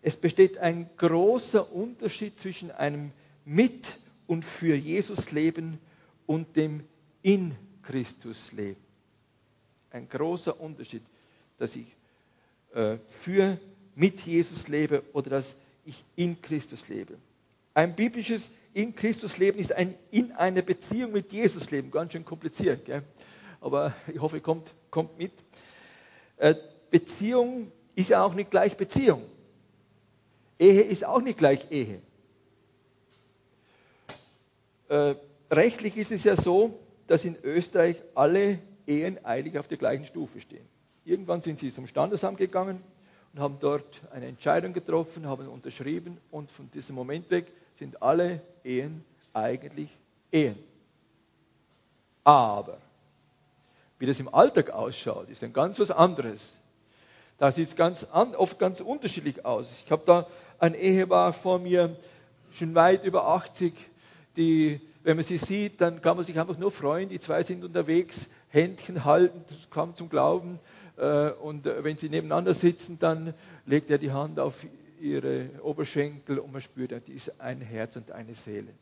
es 0.03 0.17
besteht 0.17 0.59
ein 0.59 0.91
großer 0.97 1.73
Unterschied 1.73 2.41
zwischen 2.41 2.73
einem 2.73 3.13
mit 3.51 3.99
und 4.27 4.45
für 4.45 4.77
Jesus 4.77 5.33
Leben 5.33 5.79
und 6.27 6.57
dem 6.57 6.85
in 7.23 7.55
Christus 7.83 8.53
Leben 8.53 8.81
ein 9.91 10.09
großer 10.09 10.59
Unterschied, 10.61 11.03
dass 11.59 11.75
ich 11.77 11.87
äh, 12.75 12.99
für, 13.21 13.59
mit 13.95 14.21
Jesus 14.21 14.69
lebe 14.69 15.03
oder 15.13 15.31
dass 15.31 15.55
ich 15.85 16.03
in 16.17 16.41
Christus 16.41 16.89
lebe. 16.89 17.19
Ein 17.75 17.95
biblisches 17.95 18.49
in 18.73 18.95
Christus 18.95 19.37
leben 19.37 19.59
ist 19.59 19.73
ein 19.73 19.95
in 20.11 20.33
einer 20.33 20.63
Beziehung 20.63 21.13
mit 21.13 21.33
Jesus 21.33 21.71
leben. 21.71 21.91
Ganz 21.91 22.13
schön 22.13 22.25
kompliziert, 22.25 22.85
gell? 22.85 23.03
aber 23.61 23.95
ich 24.13 24.21
hoffe, 24.21 24.41
kommt, 24.41 24.73
kommt 24.91 25.19
mit. 25.19 25.33
Äh, 26.37 26.55
Beziehung 26.91 27.71
ist 27.95 28.11
ja 28.11 28.23
auch 28.23 28.35
nicht 28.35 28.51
gleich 28.51 28.77
Beziehung. 28.77 29.23
Ehe 30.59 30.83
ist 30.83 31.05
auch 31.05 31.21
nicht 31.21 31.39
gleich 31.39 31.71
Ehe. 31.71 32.01
Äh, 34.91 35.15
rechtlich 35.53 35.97
ist 35.97 36.11
es 36.11 36.25
ja 36.25 36.35
so, 36.35 36.77
dass 37.07 37.25
in 37.25 37.39
Österreich 37.45 37.97
alle 38.17 38.59
Ehen 38.89 39.25
eigentlich 39.25 39.57
auf 39.57 39.69
der 39.69 39.79
gleichen 39.79 40.05
Stufe 40.05 40.41
stehen. 40.41 40.67
Irgendwann 41.05 41.43
sind 41.43 41.61
sie 41.61 41.73
zum 41.73 41.87
Standesamt 41.87 42.39
gegangen 42.39 42.83
und 43.33 43.41
haben 43.41 43.59
dort 43.61 44.01
eine 44.11 44.27
Entscheidung 44.27 44.73
getroffen, 44.73 45.29
haben 45.29 45.47
unterschrieben 45.47 46.19
und 46.33 46.51
von 46.51 46.69
diesem 46.73 46.97
Moment 46.97 47.31
weg 47.31 47.53
sind 47.79 48.03
alle 48.03 48.43
Ehen 48.65 49.05
eigentlich 49.33 49.91
Ehen. 50.33 50.59
Aber 52.25 52.79
wie 54.01 54.07
das 54.07 54.19
im 54.19 54.35
Alltag 54.35 54.71
ausschaut, 54.71 55.31
ist 55.31 55.45
ein 55.45 55.53
ganz 55.53 55.79
was 55.79 55.93
anderes. 55.93 56.51
Da 57.39 57.53
sieht 57.53 57.69
es 57.69 57.77
ganz 57.77 58.05
oft 58.11 58.59
ganz 58.59 58.81
unterschiedlich 58.81 59.45
aus. 59.45 59.69
Ich 59.85 59.93
habe 59.93 60.03
da 60.05 60.27
ein 60.59 60.75
Ehepaar 60.75 61.33
vor 61.33 61.61
mir, 61.61 61.97
schon 62.55 62.75
weit 62.75 63.05
über 63.05 63.29
80, 63.29 63.73
die, 64.37 64.81
wenn 65.03 65.17
man 65.17 65.25
sie 65.25 65.39
sieht, 65.39 65.81
dann 65.81 66.03
kann 66.03 66.17
man 66.17 66.25
sich 66.25 66.39
einfach 66.39 66.59
nur 66.59 66.71
freuen. 66.71 67.09
Die 67.09 67.19
zwei 67.19 67.43
sind 67.43 67.65
unterwegs, 67.65 68.17
Händchen 68.49 69.05
halten, 69.05 69.45
kam 69.71 69.95
zum 69.95 70.09
Glauben. 70.09 70.59
Äh, 70.97 71.31
und 71.31 71.65
wenn 71.65 71.97
sie 71.97 72.09
nebeneinander 72.09 72.55
sitzen, 72.55 72.99
dann 72.99 73.35
legt 73.67 73.91
er 73.91 73.99
die 73.99 74.13
Hand 74.13 74.39
auf 74.39 74.67
ihre 75.01 75.49
Oberschenkel 75.63 76.39
und 76.39 76.53
man 76.53 76.61
spürt, 76.61 76.93
die 77.07 77.13
ist 77.13 77.41
ein 77.41 77.61
Herz 77.61 77.97
und 77.97 78.13
eine 78.13 78.35
Seele. 78.35 78.73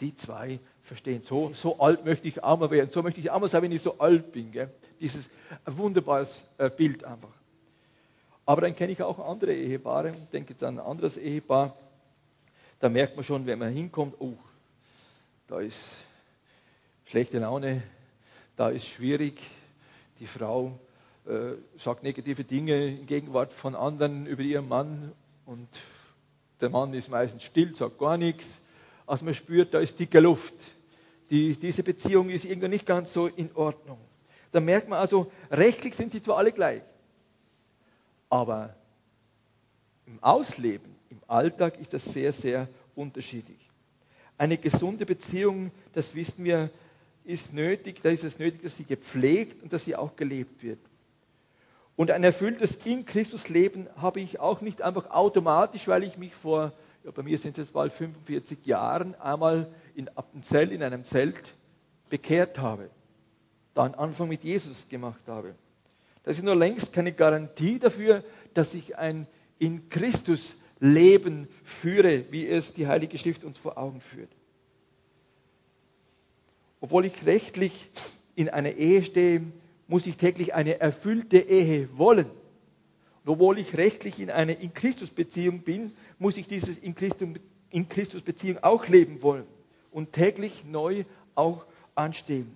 Die 0.00 0.16
zwei 0.16 0.58
verstehen, 0.82 1.22
so, 1.22 1.52
so 1.54 1.78
alt 1.78 2.04
möchte 2.04 2.26
ich 2.26 2.36
mal 2.36 2.70
werden, 2.70 2.90
so 2.90 3.02
möchte 3.02 3.20
ich 3.20 3.26
mal 3.26 3.48
sein, 3.48 3.62
wenn 3.62 3.72
ich 3.72 3.82
so 3.82 3.98
alt 3.98 4.32
bin. 4.32 4.50
Gell? 4.50 4.70
Dieses 5.00 5.28
wunderbares 5.66 6.42
äh, 6.58 6.70
Bild 6.70 7.04
einfach. 7.04 7.28
Aber 8.44 8.62
dann 8.62 8.74
kenne 8.74 8.92
ich 8.92 9.02
auch 9.02 9.18
andere 9.18 9.54
Ehepaare, 9.54 10.12
denke 10.32 10.54
jetzt 10.54 10.64
an 10.64 10.78
ein 10.78 10.84
anderes 10.84 11.16
Ehepaar, 11.16 11.76
da 12.80 12.88
merkt 12.88 13.14
man 13.14 13.24
schon, 13.24 13.46
wenn 13.46 13.60
man 13.60 13.72
hinkommt, 13.72 14.16
oh, 14.18 14.34
da 15.52 15.60
ist 15.60 15.76
schlechte 17.04 17.38
Laune, 17.38 17.82
da 18.56 18.70
ist 18.70 18.86
schwierig, 18.86 19.38
die 20.18 20.26
Frau 20.26 20.78
äh, 21.26 21.56
sagt 21.76 22.02
negative 22.02 22.42
Dinge 22.42 22.86
in 22.86 23.04
Gegenwart 23.04 23.52
von 23.52 23.74
anderen 23.74 24.24
über 24.24 24.40
ihren 24.40 24.66
Mann 24.66 25.12
und 25.44 25.68
der 26.62 26.70
Mann 26.70 26.94
ist 26.94 27.10
meistens 27.10 27.42
still, 27.42 27.76
sagt 27.76 27.98
gar 27.98 28.16
nichts. 28.16 28.46
Also 29.06 29.26
man 29.26 29.34
spürt, 29.34 29.74
da 29.74 29.80
ist 29.80 30.00
dicke 30.00 30.20
Luft. 30.20 30.54
Die, 31.28 31.54
diese 31.58 31.82
Beziehung 31.82 32.30
ist 32.30 32.46
irgendwie 32.46 32.68
nicht 32.68 32.86
ganz 32.86 33.12
so 33.12 33.26
in 33.26 33.54
Ordnung. 33.54 33.98
Da 34.52 34.60
merkt 34.60 34.88
man 34.88 35.00
also, 35.00 35.30
rechtlich 35.50 35.94
sind 35.94 36.12
sie 36.12 36.22
zwar 36.22 36.38
alle 36.38 36.52
gleich, 36.52 36.80
aber 38.30 38.74
im 40.06 40.18
Ausleben, 40.22 40.96
im 41.10 41.20
Alltag 41.26 41.78
ist 41.78 41.92
das 41.92 42.06
sehr, 42.06 42.32
sehr 42.32 42.68
unterschiedlich. 42.94 43.61
Eine 44.42 44.58
gesunde 44.58 45.06
Beziehung, 45.06 45.70
das 45.92 46.16
wissen 46.16 46.44
wir, 46.44 46.68
ist 47.22 47.52
nötig, 47.52 48.00
da 48.02 48.08
ist 48.08 48.24
es 48.24 48.40
nötig, 48.40 48.60
dass 48.64 48.76
sie 48.76 48.82
gepflegt 48.82 49.62
und 49.62 49.72
dass 49.72 49.84
sie 49.84 49.94
auch 49.94 50.16
gelebt 50.16 50.64
wird. 50.64 50.80
Und 51.94 52.10
ein 52.10 52.24
erfülltes 52.24 52.84
in 52.84 53.06
Christus 53.06 53.48
Leben 53.48 53.86
habe 53.96 54.18
ich 54.18 54.40
auch 54.40 54.60
nicht 54.60 54.82
einfach 54.82 55.10
automatisch, 55.10 55.86
weil 55.86 56.02
ich 56.02 56.18
mich 56.18 56.34
vor, 56.34 56.72
ja, 57.04 57.12
bei 57.12 57.22
mir 57.22 57.38
sind 57.38 57.56
es 57.56 57.70
bald 57.70 57.92
45 57.92 58.66
Jahren, 58.66 59.14
einmal 59.14 59.72
in 59.94 60.08
Appenzell 60.08 60.72
in 60.72 60.82
einem 60.82 61.04
Zelt 61.04 61.54
bekehrt 62.08 62.58
habe. 62.58 62.90
Dann 63.74 63.94
Anfang 63.94 64.28
mit 64.28 64.42
Jesus 64.42 64.88
gemacht 64.88 65.22
habe. 65.28 65.54
Das 66.24 66.36
ist 66.36 66.42
nur 66.42 66.56
längst 66.56 66.92
keine 66.92 67.12
Garantie 67.12 67.78
dafür, 67.78 68.24
dass 68.54 68.74
ich 68.74 68.98
ein 68.98 69.28
in 69.60 69.88
Christus 69.88 70.56
Leben 70.82 71.46
führe, 71.62 72.24
wie 72.32 72.48
es 72.48 72.74
die 72.74 72.88
Heilige 72.88 73.16
Schrift 73.16 73.44
uns 73.44 73.56
vor 73.56 73.78
Augen 73.78 74.00
führt. 74.00 74.30
Obwohl 76.80 77.04
ich 77.04 77.24
rechtlich 77.24 77.88
in 78.34 78.48
einer 78.48 78.72
Ehe 78.72 79.04
stehe, 79.04 79.44
muss 79.86 80.08
ich 80.08 80.16
täglich 80.16 80.54
eine 80.54 80.80
erfüllte 80.80 81.38
Ehe 81.38 81.88
wollen. 81.96 82.26
Und 83.24 83.30
obwohl 83.30 83.60
ich 83.60 83.76
rechtlich 83.76 84.18
in 84.18 84.28
einer 84.28 84.58
in 84.58 84.74
Christus 84.74 85.10
Beziehung 85.10 85.60
bin, 85.60 85.92
muss 86.18 86.36
ich 86.36 86.48
dieses 86.48 86.78
in 86.78 86.96
Christus, 86.96 87.28
in 87.70 87.88
Christus 87.88 88.22
Beziehung 88.22 88.58
auch 88.64 88.88
leben 88.88 89.22
wollen 89.22 89.46
und 89.92 90.12
täglich 90.12 90.64
neu 90.64 91.04
auch 91.36 91.64
anstehen. 91.94 92.50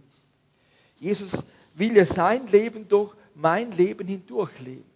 Jesus 0.99 1.45
will 1.75 1.97
ja 1.97 2.05
sein 2.05 2.49
Leben 2.49 2.89
durch 2.89 3.15
mein 3.37 3.71
Leben 3.71 4.09
hindurch 4.09 4.59
leben. 4.59 4.96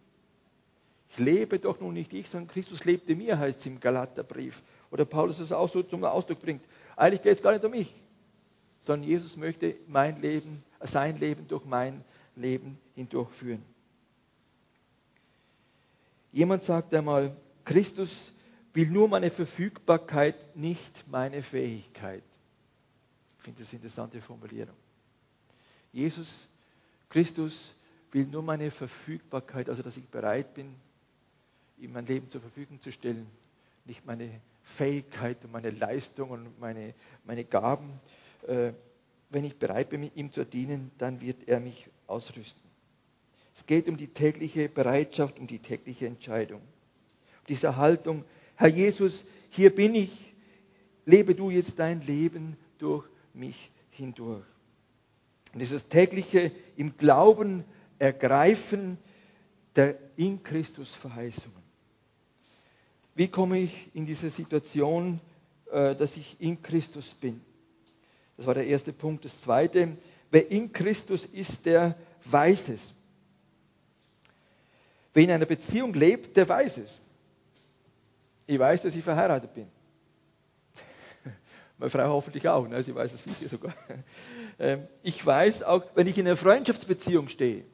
Ich 1.11 1.19
lebe 1.19 1.59
doch 1.59 1.81
nun 1.81 1.95
nicht 1.95 2.12
ich, 2.12 2.29
sondern 2.29 2.49
Christus 2.49 2.85
lebte 2.85 3.14
mir, 3.17 3.38
heißt 3.38 3.61
es 3.61 3.67
im 3.67 3.81
Galaterbrief. 3.81 4.62
Oder 4.90 5.05
Paulus 5.05 5.38
das 5.38 5.52
auch 5.52 5.69
so 5.69 5.83
zum 5.83 6.05
Ausdruck 6.05 6.40
bringt. 6.40 6.62
Eigentlich 6.97 7.23
geht 7.23 7.37
es 7.37 7.43
gar 7.43 7.52
nicht 7.52 7.64
um 7.64 7.71
mich, 7.73 7.93
sondern 8.83 9.09
Jesus 9.09 9.37
möchte 9.37 9.76
mein 9.88 10.21
Leben, 10.21 10.62
sein 10.81 11.19
Leben 11.19 11.47
durch 11.49 11.64
mein 11.64 12.05
Leben 12.37 12.79
hindurchführen. 12.95 13.62
Jemand 16.33 16.62
sagt 16.62 16.95
einmal, 16.95 17.37
Christus 17.64 18.33
will 18.73 18.88
nur 18.88 19.09
meine 19.09 19.31
Verfügbarkeit, 19.31 20.57
nicht 20.57 21.05
meine 21.09 21.43
Fähigkeit. 21.43 22.23
Ich 23.38 23.45
finde 23.45 23.61
das 23.61 23.71
eine 23.71 23.79
interessante 23.79 24.21
Formulierung. 24.21 24.76
Jesus, 25.93 26.47
Christus 27.09 27.75
will 28.12 28.26
nur 28.26 28.43
meine 28.43 28.71
Verfügbarkeit, 28.71 29.69
also 29.69 29.83
dass 29.83 29.97
ich 29.97 30.07
bereit 30.09 30.55
bin, 30.55 30.75
ihm 31.80 31.92
mein 31.92 32.06
Leben 32.06 32.28
zur 32.28 32.40
Verfügung 32.40 32.80
zu 32.80 32.92
stellen, 32.92 33.26
nicht 33.84 34.06
meine 34.06 34.40
Fähigkeit 34.62 35.44
und 35.44 35.52
meine 35.52 35.70
Leistung 35.70 36.30
und 36.30 36.60
meine, 36.60 36.94
meine 37.25 37.44
Gaben. 37.44 38.00
Äh, 38.46 38.72
wenn 39.30 39.44
ich 39.44 39.56
bereit 39.56 39.90
bin, 39.90 40.10
ihm 40.14 40.32
zu 40.32 40.44
dienen, 40.44 40.90
dann 40.99 41.20
wird 41.20 41.49
er 41.49 41.60
mich 41.60 41.88
ausrüsten. 42.06 42.62
Es 43.54 43.66
geht 43.66 43.88
um 43.88 43.96
die 43.96 44.08
tägliche 44.08 44.68
Bereitschaft, 44.68 45.38
um 45.38 45.46
die 45.46 45.58
tägliche 45.58 46.06
Entscheidung. 46.06 46.60
Um 46.60 47.46
diese 47.49 47.76
Haltung, 47.76 48.25
Herr 48.56 48.68
Jesus, 48.68 49.25
hier 49.50 49.75
bin 49.75 49.94
ich, 49.94 50.34
lebe 51.06 51.34
du 51.34 51.50
jetzt 51.50 51.78
dein 51.78 52.00
Leben 52.02 52.56
durch 52.78 53.06
mich 53.34 53.70
hindurch. 53.90 54.44
Und 55.52 55.60
dieses 55.60 55.88
tägliche 55.88 56.52
im 56.76 56.96
Glauben 56.96 57.64
ergreifen 57.99 58.99
der 59.76 59.99
in 60.16 60.42
Christus 60.42 60.94
Verheißungen. 60.94 61.60
Wie 63.20 63.28
komme 63.28 63.58
ich 63.58 63.90
in 63.92 64.06
diese 64.06 64.30
Situation, 64.30 65.20
äh, 65.70 65.94
dass 65.94 66.16
ich 66.16 66.36
in 66.38 66.62
Christus 66.62 67.08
bin? 67.10 67.38
Das 68.38 68.46
war 68.46 68.54
der 68.54 68.66
erste 68.66 68.94
Punkt. 68.94 69.26
Das 69.26 69.38
zweite, 69.42 69.88
wer 70.30 70.50
in 70.50 70.72
Christus 70.72 71.26
ist, 71.26 71.66
der 71.66 71.96
weiß 72.24 72.70
es. 72.70 72.80
Wer 75.12 75.24
in 75.24 75.32
einer 75.32 75.44
Beziehung 75.44 75.92
lebt, 75.92 76.34
der 76.34 76.48
weiß 76.48 76.78
es. 76.78 76.88
Ich 78.46 78.58
weiß, 78.58 78.80
dass 78.84 78.96
ich 78.96 79.04
verheiratet 79.04 79.52
bin. 79.52 79.66
Meine 81.76 81.90
Frau 81.90 82.08
hoffentlich 82.08 82.48
auch, 82.48 82.66
ne? 82.66 82.82
sie 82.82 82.94
weiß 82.94 83.12
es 83.12 83.24
sicher 83.24 83.50
sogar. 83.50 83.74
Ähm, 84.58 84.86
ich 85.02 85.24
weiß 85.24 85.62
auch, 85.62 85.84
wenn 85.94 86.06
ich 86.06 86.16
in 86.16 86.26
einer 86.26 86.36
Freundschaftsbeziehung 86.36 87.28
stehe, 87.28 87.64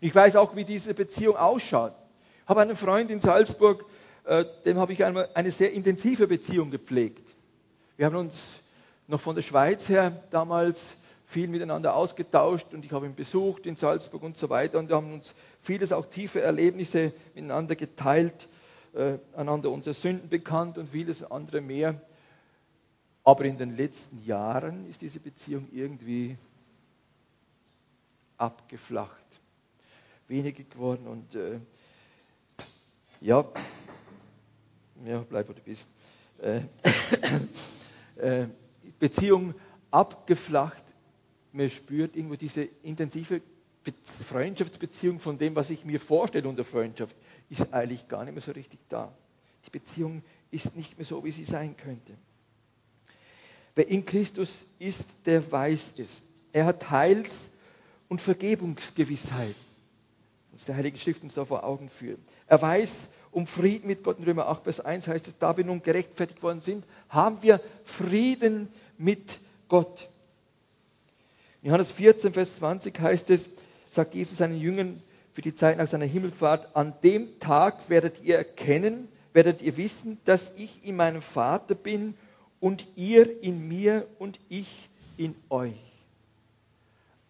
und 0.00 0.08
ich 0.08 0.14
weiß 0.14 0.34
auch, 0.34 0.56
wie 0.56 0.64
diese 0.64 0.92
Beziehung 0.92 1.36
ausschaut. 1.36 1.94
Ich 2.42 2.48
habe 2.48 2.62
einen 2.62 2.76
Freund 2.76 3.12
in 3.12 3.20
Salzburg, 3.20 3.84
dem 4.26 4.78
habe 4.78 4.92
ich 4.92 5.04
einmal 5.04 5.28
eine 5.34 5.50
sehr 5.50 5.72
intensive 5.72 6.26
Beziehung 6.26 6.70
gepflegt. 6.70 7.26
Wir 7.96 8.06
haben 8.06 8.16
uns 8.16 8.42
noch 9.06 9.20
von 9.20 9.36
der 9.36 9.42
Schweiz 9.42 9.88
her 9.88 10.22
damals 10.30 10.82
viel 11.26 11.48
miteinander 11.48 11.94
ausgetauscht 11.94 12.72
und 12.72 12.84
ich 12.84 12.92
habe 12.92 13.06
ihn 13.06 13.14
besucht 13.14 13.66
in 13.66 13.76
Salzburg 13.76 14.22
und 14.22 14.36
so 14.36 14.48
weiter 14.48 14.78
und 14.78 14.88
wir 14.88 14.96
haben 14.96 15.12
uns 15.12 15.34
vieles 15.62 15.92
auch 15.92 16.06
tiefe 16.06 16.40
Erlebnisse 16.40 17.12
miteinander 17.34 17.74
geteilt, 17.74 18.48
äh, 18.94 19.18
einander 19.36 19.70
unsere 19.70 19.94
Sünden 19.94 20.28
bekannt 20.28 20.78
und 20.78 20.90
vieles 20.90 21.22
andere 21.22 21.60
mehr. 21.60 22.00
Aber 23.24 23.44
in 23.44 23.58
den 23.58 23.76
letzten 23.76 24.24
Jahren 24.24 24.88
ist 24.88 25.02
diese 25.02 25.18
Beziehung 25.18 25.68
irgendwie 25.72 26.36
abgeflacht, 28.38 29.10
weniger 30.28 30.62
geworden 30.62 31.06
und 31.06 31.34
äh, 31.34 31.58
ja, 33.20 33.44
ja, 35.04 35.24
bleib 35.28 35.48
wo 35.48 35.52
du 35.52 35.60
bist. 35.60 35.86
Äh, 36.40 36.60
äh, 38.16 38.46
Beziehung 38.98 39.54
abgeflacht. 39.90 40.82
Man 41.52 41.70
spürt 41.70 42.16
irgendwo 42.16 42.36
diese 42.36 42.62
intensive 42.82 43.40
Freundschaftsbeziehung 44.28 45.20
von 45.20 45.38
dem, 45.38 45.54
was 45.54 45.70
ich 45.70 45.84
mir 45.84 46.00
vorstelle 46.00 46.48
unter 46.48 46.64
Freundschaft, 46.64 47.16
ist 47.48 47.72
eigentlich 47.72 48.08
gar 48.08 48.24
nicht 48.24 48.34
mehr 48.34 48.42
so 48.42 48.52
richtig 48.52 48.80
da. 48.88 49.12
Die 49.64 49.70
Beziehung 49.70 50.22
ist 50.50 50.76
nicht 50.76 50.98
mehr 50.98 51.04
so, 51.04 51.24
wie 51.24 51.30
sie 51.30 51.44
sein 51.44 51.76
könnte. 51.76 52.14
Wer 53.74 53.88
in 53.88 54.04
Christus 54.04 54.54
ist, 54.78 55.04
der 55.24 55.50
weiß 55.50 55.98
es. 55.98 56.08
Er 56.52 56.64
hat 56.64 56.90
Heils- 56.90 57.34
und 58.08 58.20
Vergebungsgewissheit. 58.20 59.54
Das 60.52 60.64
der 60.64 60.76
Heilige 60.76 60.96
Schrift 60.96 61.22
uns 61.22 61.34
da 61.34 61.44
vor 61.44 61.64
Augen 61.64 61.90
führt. 61.90 62.18
Er 62.46 62.62
weiß, 62.62 62.90
um 63.36 63.46
Frieden 63.46 63.86
mit 63.86 64.02
Gott. 64.02 64.18
In 64.18 64.24
Römer 64.24 64.48
8, 64.48 64.64
Vers 64.64 64.80
1 64.80 65.08
heißt 65.08 65.28
es, 65.28 65.36
da 65.38 65.54
wir 65.58 65.62
nun 65.62 65.82
gerechtfertigt 65.82 66.42
worden 66.42 66.62
sind, 66.62 66.86
haben 67.10 67.36
wir 67.42 67.60
Frieden 67.84 68.68
mit 68.96 69.38
Gott. 69.68 70.08
In 71.60 71.68
Johannes 71.68 71.92
14, 71.92 72.32
Vers 72.32 72.56
20 72.56 72.98
heißt 72.98 73.28
es, 73.28 73.46
sagt 73.90 74.14
Jesus 74.14 74.38
seinen 74.38 74.58
Jüngern 74.58 75.02
für 75.34 75.42
die 75.42 75.54
Zeit 75.54 75.76
nach 75.76 75.86
seiner 75.86 76.06
Himmelfahrt, 76.06 76.74
an 76.74 76.94
dem 77.04 77.38
Tag 77.38 77.90
werdet 77.90 78.24
ihr 78.24 78.38
erkennen, 78.38 79.06
werdet 79.34 79.60
ihr 79.60 79.76
wissen, 79.76 80.18
dass 80.24 80.52
ich 80.56 80.82
in 80.82 80.96
meinem 80.96 81.20
Vater 81.20 81.74
bin 81.74 82.14
und 82.58 82.86
ihr 82.96 83.42
in 83.42 83.68
mir 83.68 84.06
und 84.18 84.40
ich 84.48 84.88
in 85.18 85.34
euch. 85.50 85.74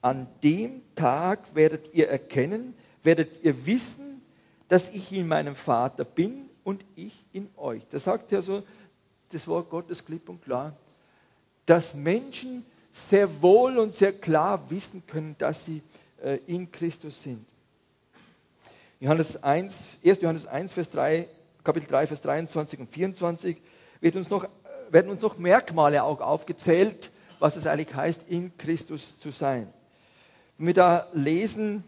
An 0.02 0.28
dem 0.44 0.82
Tag 0.94 1.40
werdet 1.56 1.92
ihr 1.94 2.08
erkennen, 2.08 2.74
werdet 3.02 3.42
ihr 3.42 3.66
wissen, 3.66 4.05
dass 4.68 4.88
ich 4.92 5.12
in 5.12 5.28
meinem 5.28 5.54
Vater 5.54 6.04
bin 6.04 6.48
und 6.64 6.84
ich 6.96 7.24
in 7.32 7.48
euch. 7.56 7.82
Das 7.90 8.04
sagt 8.04 8.32
ja 8.32 8.42
so 8.42 8.62
das 9.30 9.46
Wort 9.46 9.70
Gottes 9.70 10.04
klipp 10.04 10.28
und 10.28 10.42
klar, 10.42 10.76
dass 11.66 11.94
Menschen 11.94 12.64
sehr 13.10 13.42
wohl 13.42 13.78
und 13.78 13.94
sehr 13.94 14.12
klar 14.12 14.70
wissen 14.70 15.02
können, 15.06 15.36
dass 15.38 15.64
sie 15.64 15.82
äh, 16.22 16.38
in 16.46 16.70
Christus 16.70 17.22
sind. 17.22 17.44
Johannes 18.98 19.42
1, 19.42 19.76
1. 20.04 20.20
Johannes 20.22 20.46
1, 20.46 20.72
Vers 20.72 20.90
3, 20.90 21.28
Kapitel 21.62 21.88
3, 21.88 22.06
Vers 22.06 22.20
23 22.22 22.80
und 22.80 22.90
24 22.90 23.58
wird 24.00 24.16
uns 24.16 24.30
noch, 24.30 24.48
werden 24.90 25.10
uns 25.10 25.20
noch 25.20 25.36
Merkmale 25.36 26.02
auch 26.02 26.20
aufgezählt, 26.20 27.10
was 27.38 27.56
es 27.56 27.66
eigentlich 27.66 27.94
heißt, 27.94 28.22
in 28.28 28.56
Christus 28.56 29.18
zu 29.18 29.30
sein. 29.30 29.72
Wenn 30.56 30.68
wir 30.68 30.74
da 30.74 31.08
lesen, 31.12 31.84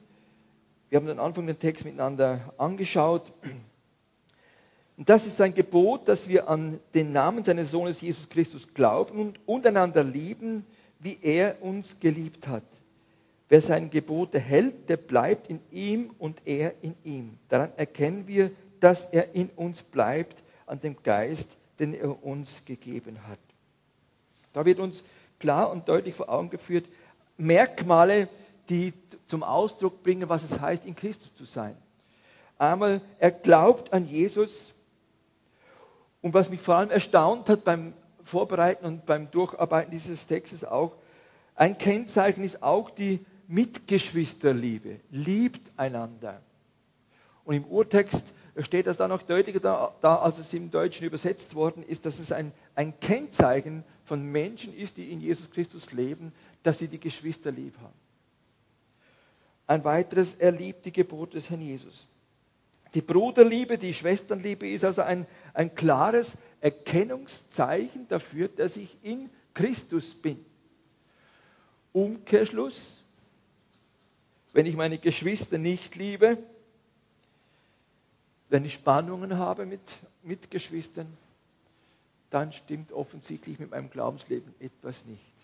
wir 0.90 0.98
haben 0.98 1.08
am 1.08 1.20
Anfang 1.20 1.46
den 1.46 1.58
Text 1.58 1.84
miteinander 1.84 2.52
angeschaut, 2.56 3.32
und 4.98 5.08
das 5.08 5.28
ist 5.28 5.40
ein 5.40 5.54
Gebot, 5.54 6.08
dass 6.08 6.26
wir 6.26 6.48
an 6.48 6.80
den 6.92 7.12
Namen 7.12 7.44
seines 7.44 7.70
Sohnes 7.70 8.00
Jesus 8.00 8.28
Christus 8.28 8.74
glauben 8.74 9.20
und 9.20 9.40
untereinander 9.46 10.02
lieben, 10.02 10.66
wie 10.98 11.16
er 11.22 11.62
uns 11.62 12.00
geliebt 12.00 12.48
hat. 12.48 12.64
Wer 13.48 13.62
seine 13.62 13.90
Gebote 13.90 14.40
hält, 14.40 14.88
der 14.88 14.96
bleibt 14.96 15.48
in 15.48 15.60
ihm 15.70 16.10
und 16.18 16.42
er 16.46 16.74
in 16.82 16.96
ihm. 17.04 17.38
Daran 17.48 17.70
erkennen 17.76 18.26
wir, 18.26 18.50
dass 18.80 19.04
er 19.04 19.36
in 19.36 19.50
uns 19.50 19.82
bleibt, 19.82 20.42
an 20.66 20.80
dem 20.80 20.96
Geist, 21.02 21.48
den 21.78 21.94
er 21.94 22.24
uns 22.24 22.64
gegeben 22.64 23.18
hat. 23.28 23.38
Da 24.52 24.64
wird 24.64 24.80
uns 24.80 25.04
klar 25.38 25.70
und 25.70 25.88
deutlich 25.88 26.16
vor 26.16 26.28
Augen 26.28 26.50
geführt, 26.50 26.86
Merkmale, 27.36 28.28
die 28.68 28.92
zum 29.26 29.42
Ausdruck 29.42 30.02
bringen, 30.02 30.28
was 30.28 30.42
es 30.42 30.60
heißt, 30.60 30.84
in 30.84 30.94
Christus 30.94 31.34
zu 31.34 31.44
sein. 31.44 31.76
Einmal, 32.58 33.00
er 33.18 33.30
glaubt 33.30 33.92
an 33.92 34.06
Jesus. 34.06 34.72
Und 36.20 36.34
was 36.34 36.50
mich 36.50 36.60
vor 36.60 36.76
allem 36.76 36.90
erstaunt 36.90 37.48
hat 37.48 37.64
beim 37.64 37.94
Vorbereiten 38.24 38.84
und 38.84 39.06
beim 39.06 39.30
Durcharbeiten 39.30 39.90
dieses 39.90 40.26
Textes 40.26 40.64
auch, 40.64 40.96
ein 41.54 41.78
Kennzeichen 41.78 42.42
ist 42.42 42.62
auch 42.62 42.90
die 42.90 43.24
Mitgeschwisterliebe. 43.46 45.00
Liebt 45.10 45.70
einander. 45.76 46.42
Und 47.44 47.54
im 47.54 47.64
Urtext 47.64 48.34
steht 48.58 48.86
das 48.86 48.96
da 48.96 49.08
noch 49.08 49.22
deutlicher 49.22 49.60
da, 49.60 49.94
da, 50.00 50.16
als 50.16 50.38
es 50.38 50.52
im 50.52 50.70
Deutschen 50.70 51.06
übersetzt 51.06 51.54
worden 51.54 51.82
ist, 51.82 52.04
dass 52.04 52.18
es 52.18 52.32
ein, 52.32 52.52
ein 52.74 52.98
Kennzeichen 53.00 53.84
von 54.04 54.22
Menschen 54.22 54.76
ist, 54.76 54.96
die 54.96 55.10
in 55.12 55.20
Jesus 55.20 55.50
Christus 55.50 55.92
leben, 55.92 56.32
dass 56.62 56.78
sie 56.78 56.88
die 56.88 57.00
Geschwister 57.00 57.52
lieb 57.52 57.74
haben. 57.78 57.94
Ein 59.68 59.84
weiteres, 59.84 60.34
er 60.34 60.50
liebt 60.50 60.86
die 60.86 60.92
Gebote 60.92 61.36
des 61.36 61.50
Herrn 61.50 61.60
Jesus. 61.60 62.06
Die 62.94 63.02
Bruderliebe, 63.02 63.76
die 63.76 63.92
Schwesternliebe 63.92 64.68
ist 64.68 64.82
also 64.82 65.02
ein, 65.02 65.26
ein 65.52 65.74
klares 65.74 66.32
Erkennungszeichen 66.62 68.08
dafür, 68.08 68.48
dass 68.48 68.76
ich 68.76 68.96
in 69.02 69.28
Christus 69.52 70.14
bin. 70.14 70.42
Umkehrschluss, 71.92 72.80
wenn 74.54 74.64
ich 74.64 74.74
meine 74.74 74.96
Geschwister 74.96 75.58
nicht 75.58 75.96
liebe, 75.96 76.38
wenn 78.48 78.64
ich 78.64 78.72
Spannungen 78.72 79.36
habe 79.36 79.66
mit, 79.66 79.82
mit 80.22 80.50
Geschwistern, 80.50 81.12
dann 82.30 82.54
stimmt 82.54 82.92
offensichtlich 82.92 83.58
mit 83.58 83.70
meinem 83.70 83.90
Glaubensleben 83.90 84.54
etwas 84.60 85.04
nicht. 85.04 85.37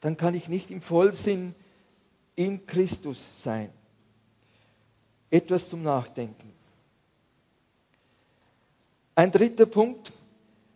Dann 0.00 0.16
kann 0.16 0.34
ich 0.34 0.48
nicht 0.48 0.70
im 0.70 0.80
Vollsinn 0.80 1.54
in 2.34 2.66
Christus 2.66 3.22
sein. 3.42 3.70
Etwas 5.30 5.68
zum 5.68 5.82
Nachdenken. 5.82 6.52
Ein 9.14 9.32
dritter 9.32 9.66
Punkt, 9.66 10.12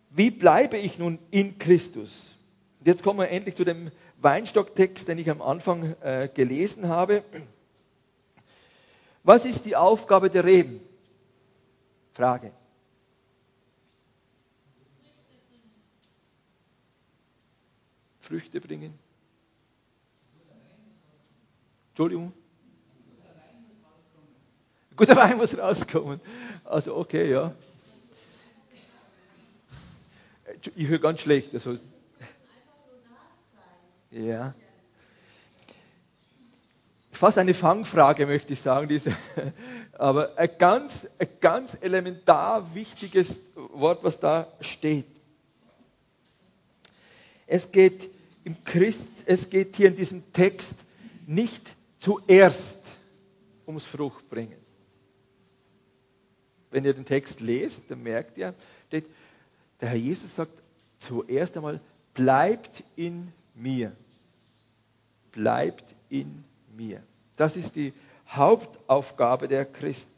wie 0.09 0.31
bleibe 0.31 0.77
ich 0.77 0.97
nun 0.97 1.19
in 1.29 1.59
Christus? 1.59 2.35
Und 2.79 2.87
jetzt 2.87 3.03
kommen 3.03 3.19
wir 3.19 3.29
endlich 3.29 3.55
zu 3.55 3.63
dem 3.63 3.91
Weinstocktext, 4.17 5.07
den 5.07 5.19
ich 5.19 5.29
am 5.29 5.41
Anfang 5.41 5.95
äh, 6.01 6.27
gelesen 6.33 6.87
habe. 6.87 7.23
Was 9.23 9.45
ist 9.45 9.65
die 9.65 9.75
Aufgabe 9.75 10.29
der 10.29 10.43
Reben? 10.43 10.81
Frage. 12.13 12.51
Früchte 18.19 18.59
bringen. 18.59 18.97
Entschuldigung. 21.91 22.33
Guter 24.95 25.15
Wein 25.15 25.37
muss 25.37 25.57
rauskommen. 25.57 26.19
Also 26.63 26.95
okay, 26.97 27.29
ja. 27.29 27.53
Ich 30.75 30.87
höre 30.87 30.99
ganz 30.99 31.21
schlecht. 31.21 31.53
Also. 31.53 31.77
Ja 34.11 34.53
fast 37.21 37.37
eine 37.37 37.53
Fangfrage, 37.53 38.25
möchte 38.25 38.53
ich 38.53 38.61
sagen, 38.61 38.87
diese, 38.87 39.15
aber 39.93 40.35
ein 40.39 40.49
ganz, 40.57 41.07
ein 41.19 41.27
ganz 41.39 41.77
elementar 41.79 42.73
wichtiges 42.73 43.37
Wort, 43.53 44.03
was 44.03 44.19
da 44.19 44.51
steht. 44.59 45.05
Es 47.45 47.71
geht 47.71 48.09
im 48.43 48.63
Christ, 48.63 49.07
es 49.27 49.51
geht 49.51 49.75
hier 49.75 49.89
in 49.89 49.95
diesem 49.95 50.33
Text 50.33 50.71
nicht 51.27 51.75
zuerst 52.01 52.61
ums 53.65 53.85
Fruchtbringen. 53.85 54.59
Wenn 56.71 56.83
ihr 56.83 56.93
den 56.93 57.05
Text 57.05 57.39
lest, 57.39 57.89
dann 57.89 58.03
merkt 58.03 58.37
ihr, 58.37 58.53
der 58.91 59.03
Herr 59.79 59.95
Jesus 59.95 60.35
sagt 60.35 60.51
zuerst 60.99 61.55
einmal, 61.57 61.79
bleibt 62.13 62.83
in 62.95 63.31
mir. 63.55 63.95
Bleibt 65.31 65.85
in 66.09 66.43
mir. 66.75 67.01
Das 67.35 67.55
ist 67.55 67.75
die 67.75 67.93
Hauptaufgabe 68.29 69.47
der 69.47 69.65
Christen. 69.65 70.11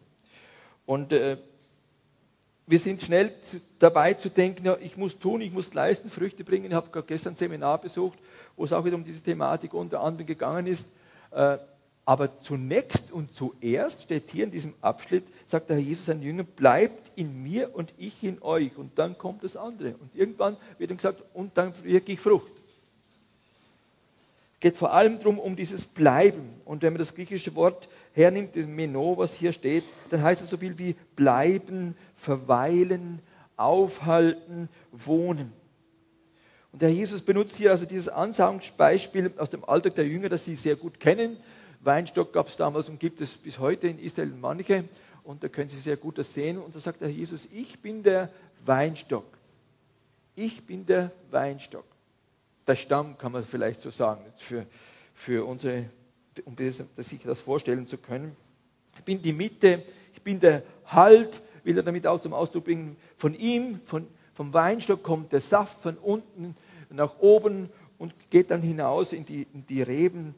Und 0.86 1.12
äh, 1.12 1.38
wir 2.68 2.80
sind 2.80 3.02
schnell 3.02 3.34
zu, 3.42 3.60
dabei 3.80 4.14
zu 4.14 4.30
denken, 4.30 4.66
ja, 4.66 4.78
ich 4.80 4.98
muss 4.98 5.18
tun, 5.20 5.42
ich 5.42 5.52
muss 5.52 5.74
leisten, 5.74 6.10
Früchte 6.10 6.44
bringen. 6.44 6.66
Ich 6.66 6.74
habe 6.74 7.04
gestern 7.04 7.34
ein 7.34 7.36
Seminar 7.36 7.80
besucht, 7.80 8.20
wo 8.56 8.66
es 8.66 8.74
auch 8.74 8.86
wieder 8.86 8.96
um 8.96 9.04
diese 9.04 9.22
Thematik 9.22 9.74
unter 9.74 10.02
anderem 10.02 10.28
gegangen 10.28 10.68
ist. 10.68 10.88
Äh, 11.32 11.58
aber 12.06 12.40
zunächst 12.40 13.12
und 13.12 13.34
zuerst 13.34 14.04
steht 14.04 14.30
hier 14.30 14.44
in 14.44 14.52
diesem 14.52 14.74
Abschnitt, 14.82 15.24
sagt 15.48 15.70
der 15.70 15.78
Herr 15.78 15.84
Jesus 15.84 16.10
an 16.10 16.22
Jünger, 16.22 16.44
bleibt 16.44 17.12
in 17.16 17.44
mir 17.44 17.74
und 17.74 17.94
ich 17.98 18.24
in 18.24 18.42
euch. 18.42 18.76
Und 18.76 19.00
dann 19.00 19.18
kommt 19.18 19.44
das 19.44 19.56
andere. 19.56 19.96
Und 19.96 20.14
irgendwann 20.14 20.58
wird 20.78 20.92
ihm 20.92 20.98
gesagt, 20.98 21.24
und 21.34 21.58
dann 21.58 21.74
wirke 21.84 22.12
ich 22.12 22.20
Frucht 22.20 22.52
geht 24.64 24.78
vor 24.78 24.94
allem 24.94 25.20
darum, 25.20 25.40
um 25.40 25.58
dieses 25.58 25.84
Bleiben. 25.84 26.50
Und 26.64 26.84
wenn 26.84 26.94
man 26.94 27.00
das 27.00 27.14
griechische 27.14 27.54
Wort 27.54 27.90
hernimmt, 28.14 28.56
das 28.56 28.66
Meno, 28.66 29.18
was 29.18 29.34
hier 29.34 29.52
steht, 29.52 29.84
dann 30.10 30.24
heißt 30.24 30.42
es 30.42 30.50
so 30.50 30.56
viel 30.56 30.80
wie 30.80 30.96
bleiben, 31.18 31.96
verweilen, 32.16 33.20
aufhalten, 33.58 34.70
wohnen. 34.94 35.52
Und 36.72 36.82
der 36.82 36.94
Jesus 36.94 37.22
benutzt 37.22 37.58
hier 37.58 37.72
also 37.72 37.86
dieses 37.86 38.08
Ansagungsbeispiel 38.08 39.34
aus 39.38 39.50
dem 39.50 39.66
Alltag 39.66 39.96
der 39.96 40.08
Jünger, 40.08 40.30
das 40.30 40.46
sie 40.46 40.56
sehr 40.56 40.78
gut 40.78 40.98
kennen. 41.02 41.36
Weinstock 41.84 42.34
gab 42.34 42.48
es 42.48 42.58
damals 42.58 42.90
und 42.90 43.00
gibt 43.00 43.22
es 43.22 43.32
bis 43.36 43.60
heute 43.60 43.88
in 43.88 44.00
Israel 44.00 44.34
manche. 44.40 44.86
Und 45.24 45.44
da 45.44 45.48
können 45.48 45.70
Sie 45.70 45.80
sehr 45.80 45.98
gut 45.98 46.18
das 46.18 46.34
sehen. 46.34 46.58
Und 46.58 46.76
da 46.76 46.80
sagt 46.80 47.02
der 47.02 47.10
Jesus, 47.10 47.48
ich 47.52 47.80
bin 47.80 48.04
der 48.04 48.30
Weinstock. 48.66 49.26
Ich 50.36 50.66
bin 50.66 50.86
der 50.86 51.12
Weinstock 51.32 51.86
der 52.68 52.76
Stamm, 52.76 53.18
kann 53.18 53.32
man 53.32 53.44
vielleicht 53.44 53.82
so 53.82 53.90
sagen, 53.90 54.22
für, 54.38 54.66
für 55.14 55.46
unsere, 55.46 55.86
um 56.46 56.56
sich 56.98 57.22
das 57.24 57.42
vorstellen 57.42 57.88
zu 57.88 57.98
können. 57.98 58.36
Ich 58.98 59.04
bin 59.04 59.22
die 59.22 59.34
Mitte, 59.34 59.84
ich 60.14 60.22
bin 60.22 60.40
der 60.40 60.64
Halt, 60.86 61.42
will 61.64 61.78
er 61.78 61.84
damit 61.84 62.08
auch 62.08 62.20
zum 62.20 62.34
Ausdruck 62.34 62.66
bringen. 62.66 62.98
Von 63.18 63.36
ihm, 63.36 63.80
von, 63.86 64.08
vom 64.34 64.54
Weinstock 64.54 65.04
kommt 65.04 65.32
der 65.32 65.42
Saft 65.42 65.82
von 65.82 65.98
unten 65.98 66.56
nach 66.90 67.20
oben 67.20 67.70
und 67.98 68.14
geht 68.30 68.52
dann 68.52 68.62
hinaus 68.62 69.14
in 69.14 69.26
die, 69.26 69.48
in 69.54 69.66
die 69.66 69.82
Reben. 69.82 70.36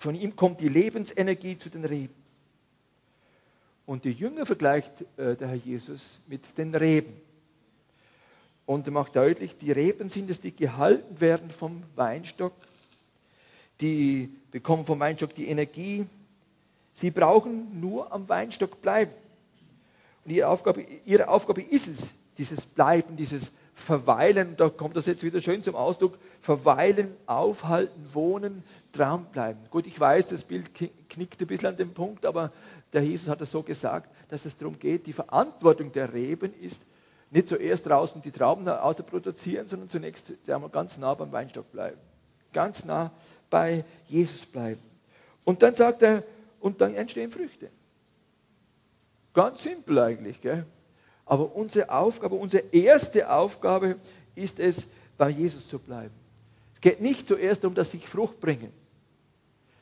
Von 0.00 0.14
ihm 0.14 0.34
kommt 0.34 0.62
die 0.62 0.68
Lebensenergie 0.68 1.58
zu 1.58 1.68
den 1.68 1.84
Reben. 1.84 2.14
Und 3.84 4.06
die 4.06 4.12
Jünger 4.12 4.46
vergleicht 4.46 5.02
äh, 5.18 5.36
der 5.36 5.48
Herr 5.48 5.56
Jesus 5.56 6.20
mit 6.26 6.56
den 6.56 6.74
Reben 6.74 7.12
und 8.64 8.90
macht 8.90 9.14
deutlich, 9.14 9.58
die 9.58 9.72
Reben 9.72 10.08
sind 10.08 10.30
es, 10.30 10.40
die 10.40 10.56
gehalten 10.56 11.20
werden 11.20 11.50
vom 11.50 11.82
Weinstock. 11.96 12.54
Die 13.82 14.30
bekommen 14.50 14.86
vom 14.86 15.00
Weinstock 15.00 15.34
die 15.34 15.48
Energie. 15.48 16.06
Sie 16.94 17.10
brauchen 17.10 17.78
nur 17.78 18.10
am 18.10 18.26
Weinstock 18.26 18.80
bleiben. 18.80 19.12
Und 20.24 20.32
ihre 20.32 20.48
Aufgabe, 20.48 20.86
ihre 21.04 21.28
Aufgabe 21.28 21.60
ist 21.60 21.88
es, 21.88 21.98
dieses 22.38 22.62
Bleiben, 22.62 23.16
dieses 23.18 23.50
Verweilen, 23.80 24.56
da 24.56 24.68
kommt 24.68 24.96
das 24.96 25.06
jetzt 25.06 25.22
wieder 25.22 25.40
schön 25.40 25.62
zum 25.62 25.74
Ausdruck, 25.74 26.18
verweilen, 26.40 27.16
aufhalten, 27.26 28.08
wohnen, 28.12 28.62
dranbleiben. 28.92 29.60
Gut, 29.70 29.86
ich 29.86 29.98
weiß, 29.98 30.26
das 30.28 30.44
Bild 30.44 30.70
knickt 30.74 31.40
ein 31.40 31.46
bisschen 31.46 31.68
an 31.68 31.76
dem 31.76 31.94
Punkt, 31.94 32.26
aber 32.26 32.52
der 32.92 33.02
Jesus 33.02 33.28
hat 33.28 33.40
es 33.40 33.50
so 33.50 33.62
gesagt, 33.62 34.10
dass 34.28 34.44
es 34.44 34.56
darum 34.56 34.78
geht, 34.78 35.06
die 35.06 35.12
Verantwortung 35.12 35.92
der 35.92 36.12
Reben 36.12 36.52
ist, 36.60 36.82
nicht 37.30 37.48
zuerst 37.48 37.86
draußen 37.86 38.20
die 38.22 38.32
Trauben 38.32 38.64
produzieren, 39.06 39.68
sondern 39.68 39.88
zunächst 39.88 40.32
ganz 40.72 40.98
nah 40.98 41.14
beim 41.14 41.32
Weinstock 41.32 41.70
bleiben. 41.70 41.98
Ganz 42.52 42.84
nah 42.84 43.12
bei 43.48 43.84
Jesus 44.06 44.46
bleiben. 44.46 44.82
Und 45.44 45.62
dann 45.62 45.74
sagt 45.74 46.02
er, 46.02 46.24
und 46.58 46.80
dann 46.80 46.94
entstehen 46.94 47.30
Früchte. 47.30 47.70
Ganz 49.32 49.62
simpel 49.62 49.98
eigentlich. 50.00 50.40
Gell? 50.40 50.66
Aber 51.30 51.54
unsere 51.54 51.90
Aufgabe, 51.90 52.34
unsere 52.34 52.64
erste 52.72 53.30
Aufgabe 53.30 54.00
ist 54.34 54.58
es, 54.58 54.82
bei 55.16 55.30
Jesus 55.30 55.68
zu 55.68 55.78
bleiben. 55.78 56.12
Es 56.74 56.80
geht 56.80 57.00
nicht 57.00 57.28
zuerst 57.28 57.62
darum, 57.62 57.76
dass 57.76 57.94
ich 57.94 58.04
Frucht 58.04 58.40
bringe. 58.40 58.66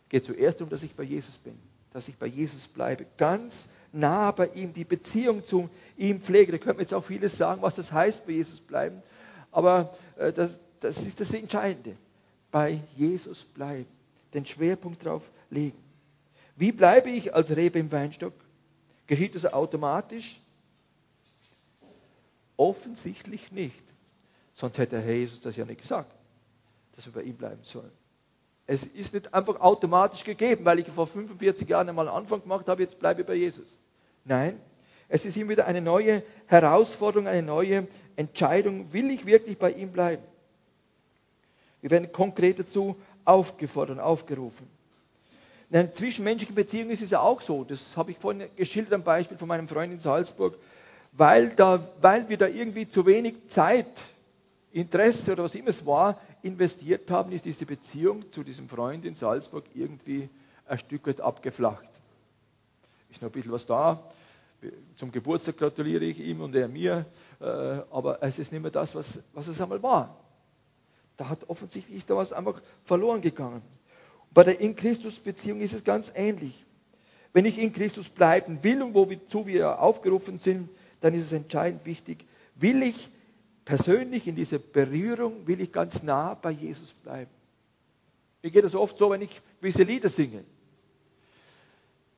Es 0.03 0.09
geht 0.11 0.27
zuerst 0.27 0.61
darum, 0.61 0.69
dass 0.69 0.83
ich 0.83 0.95
bei 0.95 1.05
Jesus 1.05 1.39
bin. 1.39 1.59
Dass 1.95 2.07
ich 2.07 2.19
bei 2.19 2.27
Jesus 2.27 2.69
bleibe. 2.69 3.07
Ganz 3.17 3.57
nah 3.95 4.31
bei 4.31 4.49
ihm, 4.49 4.75
die 4.75 4.85
Beziehung 4.85 5.43
zu 5.43 5.71
ihm 5.97 6.21
pflege. 6.21 6.53
Da 6.53 6.59
könnte 6.59 6.75
man 6.75 6.83
jetzt 6.83 6.93
auch 6.93 7.07
vieles 7.07 7.39
sagen, 7.39 7.63
was 7.63 7.77
das 7.77 7.93
heißt, 7.93 8.27
bei 8.27 8.33
Jesus 8.33 8.61
bleiben. 8.61 9.03
Aber 9.51 9.97
äh, 10.19 10.35
das, 10.35 10.55
das 10.81 10.99
ist 10.99 11.19
das 11.19 11.33
Entscheidende. 11.33 11.97
Bei 12.51 12.79
Jesus 12.95 13.39
bleiben. 13.55 13.87
Den 14.35 14.45
Schwerpunkt 14.45 15.07
darauf 15.07 15.23
legen. 15.49 15.79
Wie 16.57 16.73
bleibe 16.73 17.09
ich 17.09 17.35
als 17.35 17.57
Rebe 17.57 17.79
im 17.79 17.91
Weinstock? 17.91 18.35
Geschieht 19.07 19.35
das 19.35 19.51
automatisch? 19.51 20.43
Offensichtlich 22.59 23.51
nicht. 23.53 23.83
Sonst 24.53 24.77
hätte 24.77 25.01
Herr 25.01 25.15
Jesus 25.15 25.41
das 25.41 25.57
ja 25.57 25.65
nicht 25.65 25.81
gesagt, 25.81 26.13
dass 26.95 27.07
wir 27.07 27.13
bei 27.13 27.23
ihm 27.23 27.37
bleiben 27.37 27.63
sollen. 27.63 27.93
Es 28.67 28.83
ist 28.83 29.15
nicht 29.15 29.33
einfach 29.33 29.61
automatisch 29.61 30.25
gegeben, 30.25 30.67
weil 30.67 30.81
ich 30.81 30.89
vor 30.89 31.07
45 31.07 31.67
Jahren 31.69 31.89
einmal 31.89 32.09
Anfang 32.09 32.43
gemacht 32.43 32.69
habe, 32.69 32.83
jetzt 32.83 32.99
bleibe 32.99 33.23
ich 33.23 33.27
bei 33.27 33.35
Jesus. 33.35 33.79
Nein, 34.25 34.61
es 35.09 35.25
ist 35.25 35.37
immer 35.37 35.51
wieder 35.51 35.67
eine 35.67 35.81
neue 35.81 36.23
Herausforderung, 36.47 37.29
eine 37.29 37.43
neue 37.43 37.87
Entscheidung. 38.17 38.93
Will 38.93 39.11
ich 39.11 39.25
wirklich 39.25 39.57
bei 39.57 39.73
ihm 39.73 39.93
bleiben? 39.93 40.23
Wir 41.81 41.91
werden 41.91 42.13
konkret 42.13 42.59
dazu 42.59 42.97
aufgefordert 43.25 44.01
aufgerufen. 44.01 44.69
In 45.71 45.77
einer 45.77 45.95
zwischenmenschlichen 45.95 46.55
Beziehung 46.55 46.91
ist 46.91 47.03
es 47.03 47.11
ja 47.11 47.21
auch 47.21 47.41
so. 47.41 47.63
Das 47.63 47.97
habe 47.97 48.11
ich 48.11 48.19
vorhin 48.19 48.49
geschildert 48.57 48.93
am 48.95 49.03
Beispiel 49.03 49.39
von 49.39 49.49
meinem 49.49 49.69
Freund 49.69 49.93
in 49.93 50.01
Salzburg. 50.01 50.59
Weil, 51.19 51.51
da, 51.51 51.85
weil 52.01 52.29
wir 52.29 52.39
da 52.39 52.47
irgendwie 52.47 52.89
zu 52.89 53.05
wenig 53.05 53.49
Zeit, 53.49 53.91
Interesse 54.71 55.33
oder 55.33 55.43
was 55.43 55.57
immer 55.57 55.71
es 55.71 55.85
war, 55.85 56.21
investiert 56.43 57.11
haben, 57.11 57.33
ist 57.33 57.45
diese 57.45 57.67
Beziehung 57.67 58.31
zu 58.31 58.45
diesem 58.45 58.69
Freund 58.69 59.05
in 59.05 59.17
Salzburg 59.17 59.65
irgendwie 59.75 60.29
ein 60.65 60.79
Stück 60.79 61.09
weit 61.09 61.21
abgeflacht. 61.21 61.89
Ist 63.11 63.21
noch 63.21 63.31
ein 63.31 63.33
bisschen 63.33 63.51
was 63.51 63.67
da. 63.67 64.01
Zum 64.95 65.11
Geburtstag 65.11 65.57
gratuliere 65.57 66.05
ich 66.05 66.21
ihm 66.21 66.41
und 66.41 66.55
er 66.55 66.69
mir, 66.69 67.05
äh, 67.41 67.45
aber 67.45 68.23
es 68.23 68.39
ist 68.39 68.53
nicht 68.53 68.63
mehr 68.63 68.71
das, 68.71 68.95
was, 68.95 69.19
was 69.33 69.49
es 69.49 69.61
einmal 69.61 69.83
war. 69.83 70.17
Da 71.17 71.29
hat 71.29 71.49
offensichtlich 71.49 72.07
da 72.07 72.15
was 72.15 72.33
einfach 72.33 72.63
verloren 72.85 73.21
gegangen. 73.21 73.63
Bei 74.33 74.45
der 74.45 74.61
In 74.61 74.77
Christus-Beziehung 74.77 75.63
ist 75.63 75.75
es 75.75 75.83
ganz 75.83 76.13
ähnlich. 76.15 76.65
Wenn 77.33 77.45
ich 77.45 77.59
in 77.59 77.73
Christus 77.73 78.09
bleiben 78.09 78.63
will 78.63 78.83
und 78.83 78.95
wozu 78.95 79.49
wir 79.49 79.81
aufgerufen 79.81 80.39
sind, 80.39 80.69
dann 81.01 81.15
ist 81.15 81.27
es 81.27 81.33
entscheidend 81.33 81.85
wichtig, 81.85 82.25
will 82.55 82.83
ich 82.83 83.09
persönlich 83.65 84.27
in 84.27 84.35
dieser 84.35 84.59
Berührung, 84.59 85.47
will 85.47 85.61
ich 85.61 85.73
ganz 85.73 86.03
nah 86.03 86.35
bei 86.35 86.51
Jesus 86.51 86.93
bleiben. 86.95 87.31
Mir 88.43 88.51
geht 88.51 88.65
das 88.65 88.75
oft 88.75 88.97
so, 88.97 89.11
wenn 89.11 89.23
ich 89.23 89.41
gewisse 89.61 89.83
Lieder 89.83 90.09
singe. 90.09 90.45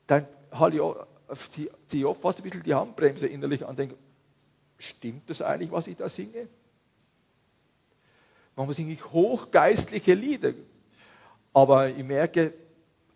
Dann 0.06 0.26
ziehe 1.52 1.70
ich 1.92 2.04
oft 2.04 2.20
fast 2.20 2.38
ein 2.38 2.42
bisschen 2.42 2.62
die 2.62 2.74
Handbremse 2.74 3.26
innerlich 3.26 3.62
an 3.64 3.70
und 3.70 3.78
denke, 3.78 3.96
stimmt 4.78 5.28
das 5.28 5.42
eigentlich, 5.42 5.70
was 5.70 5.86
ich 5.86 5.96
da 5.96 6.08
singe? 6.08 6.48
Manchmal 8.56 8.74
singe 8.76 8.92
ich 8.92 9.04
hochgeistliche 9.12 10.14
Lieder. 10.14 10.52
Aber 11.52 11.88
ich 11.88 12.04
merke, 12.04 12.52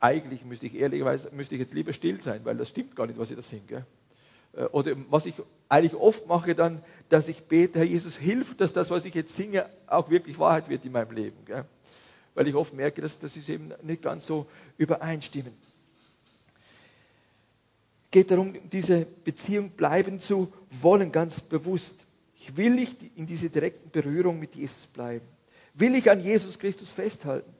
eigentlich 0.01 0.45
müsste 0.45 0.67
ich 0.67 0.75
ehrlicherweise 0.75 1.31
müsste 1.33 1.55
ich 1.55 1.61
jetzt 1.61 1.75
lieber 1.75 1.93
still 1.93 2.21
sein, 2.21 2.45
weil 2.45 2.57
das 2.57 2.69
stimmt 2.69 2.97
gar 2.97 3.07
nicht, 3.07 3.19
was 3.19 3.31
ich 3.31 3.37
da 3.37 3.43
singe. 3.43 3.85
Äh, 4.57 4.65
oder 4.67 4.95
was 5.11 5.27
ich 5.27 5.35
eigentlich 5.69 5.95
oft 5.95 6.27
mache 6.27 6.55
dann, 6.55 6.83
dass 7.09 7.29
ich 7.29 7.43
bete, 7.45 7.81
Herr 7.81 7.87
Jesus, 7.87 8.17
hilf, 8.17 8.57
dass 8.57 8.73
das, 8.73 8.91
was 8.91 9.05
ich 9.05 9.15
jetzt 9.15 9.37
singe, 9.37 9.69
auch 9.87 10.11
wirklich 10.11 10.39
Wahrheit 10.39 10.69
wird 10.69 10.85
in 10.85 10.93
meinem 10.93 11.13
Leben. 11.13 11.45
Gell? 11.45 11.65
Weil 12.35 12.49
ich 12.49 12.55
oft 12.55 12.75
merke, 12.75 13.01
dass 13.01 13.19
das 13.19 13.37
ist 13.37 13.49
eben 13.49 13.73
nicht 13.83 14.03
ganz 14.03 14.27
so 14.27 14.47
übereinstimmend. 14.77 15.57
Es 18.05 18.11
geht 18.11 18.31
darum, 18.31 18.55
diese 18.71 19.07
Beziehung 19.25 19.71
bleiben 19.71 20.21
zu 20.21 20.53
wollen, 20.71 21.11
ganz 21.11 21.41
bewusst. 21.41 21.95
Ich 22.39 22.57
will 22.57 22.71
nicht 22.71 22.99
in 23.17 23.27
dieser 23.27 23.49
direkten 23.49 23.91
Berührung 23.91 24.39
mit 24.39 24.55
Jesus 24.55 24.87
bleiben. 24.87 25.27
Will 25.75 25.97
ich 25.97 26.09
an 26.11 26.23
Jesus 26.23 26.59
Christus 26.59 26.91
festhalten? 26.91 27.53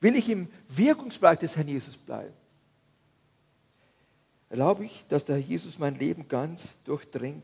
Will 0.00 0.16
ich 0.16 0.28
im 0.30 0.48
Wirkungsbereich 0.68 1.38
des 1.38 1.56
Herrn 1.56 1.68
Jesus 1.68 1.96
bleiben? 1.96 2.32
Erlaube 4.52 4.84
ich, 4.84 5.04
dass 5.08 5.24
der 5.24 5.36
Herr 5.36 5.42
Jesus 5.42 5.78
mein 5.78 5.98
Leben 5.98 6.28
ganz 6.28 6.68
durchdringt. 6.84 7.42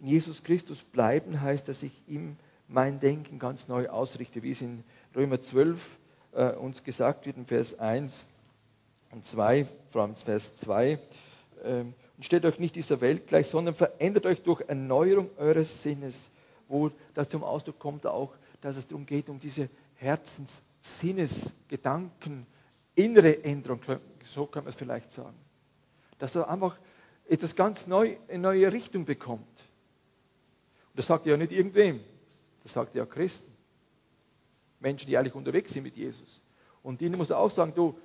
In 0.00 0.08
Jesus 0.08 0.42
Christus 0.42 0.82
bleiben 0.82 1.40
heißt, 1.40 1.68
dass 1.68 1.84
ich 1.84 1.92
ihm 2.08 2.36
mein 2.66 2.98
Denken 2.98 3.38
ganz 3.38 3.68
neu 3.68 3.88
ausrichte, 3.88 4.42
wie 4.42 4.50
es 4.50 4.60
in 4.60 4.82
Römer 5.14 5.40
12 5.40 5.88
äh, 6.32 6.50
uns 6.50 6.82
gesagt 6.82 7.26
wird, 7.26 7.36
in 7.36 7.46
Vers 7.46 7.78
1 7.78 8.24
und 9.12 9.24
2, 9.24 9.68
vor 9.92 10.02
allem 10.02 10.16
Vers 10.16 10.56
2. 10.56 10.98
Ähm, 11.62 11.94
und 12.16 12.24
stellt 12.24 12.44
euch 12.46 12.58
nicht 12.58 12.74
dieser 12.74 13.00
Welt 13.00 13.28
gleich, 13.28 13.46
sondern 13.46 13.76
verändert 13.76 14.26
euch 14.26 14.42
durch 14.42 14.62
Erneuerung 14.62 15.30
eures 15.38 15.84
Sinnes, 15.84 16.18
wo 16.66 16.90
da 17.14 17.28
zum 17.28 17.44
Ausdruck 17.44 17.78
kommt 17.78 18.04
auch, 18.04 18.34
dass 18.62 18.76
es 18.76 18.88
darum 18.88 19.06
geht, 19.06 19.28
um 19.28 19.38
diese 19.38 19.68
Herzenssinnesgedanken, 19.94 22.48
innere 23.04 23.44
Änderung, 23.44 23.80
so 24.24 24.46
kann 24.46 24.64
man 24.64 24.72
es 24.72 24.76
vielleicht 24.76 25.12
sagen. 25.12 25.36
Dass 26.18 26.34
er 26.34 26.48
einfach 26.48 26.76
etwas 27.28 27.54
ganz 27.54 27.86
neu, 27.86 28.16
eine 28.28 28.38
neue 28.38 28.72
Richtung 28.72 29.04
bekommt. 29.04 29.40
Und 29.40 30.96
das 30.96 31.06
sagt 31.06 31.26
er 31.26 31.32
ja 31.32 31.36
nicht 31.36 31.52
irgendwem, 31.52 32.00
das 32.62 32.72
sagt 32.72 32.94
er 32.94 33.04
ja 33.04 33.06
Christen. 33.06 33.52
Menschen, 34.80 35.06
die 35.06 35.16
eigentlich 35.16 35.34
unterwegs 35.34 35.72
sind 35.72 35.84
mit 35.84 35.96
Jesus. 35.96 36.40
Und 36.82 37.02
ihnen 37.02 37.16
muss 37.16 37.30
er 37.30 37.38
auch 37.38 37.50
sagen, 37.50 37.72
du, 37.74 37.96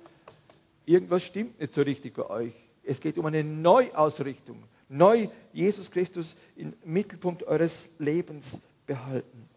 irgendwas 0.84 1.24
stimmt 1.24 1.58
nicht 1.58 1.74
so 1.74 1.82
richtig 1.82 2.14
bei 2.14 2.28
euch. 2.28 2.52
Es 2.84 3.00
geht 3.00 3.18
um 3.18 3.26
eine 3.26 3.42
Neuausrichtung. 3.42 4.62
Neu 4.88 5.28
Jesus 5.52 5.90
Christus 5.90 6.36
im 6.54 6.74
Mittelpunkt 6.84 7.42
eures 7.42 7.84
Lebens 7.98 8.56
behalten. 8.86 9.48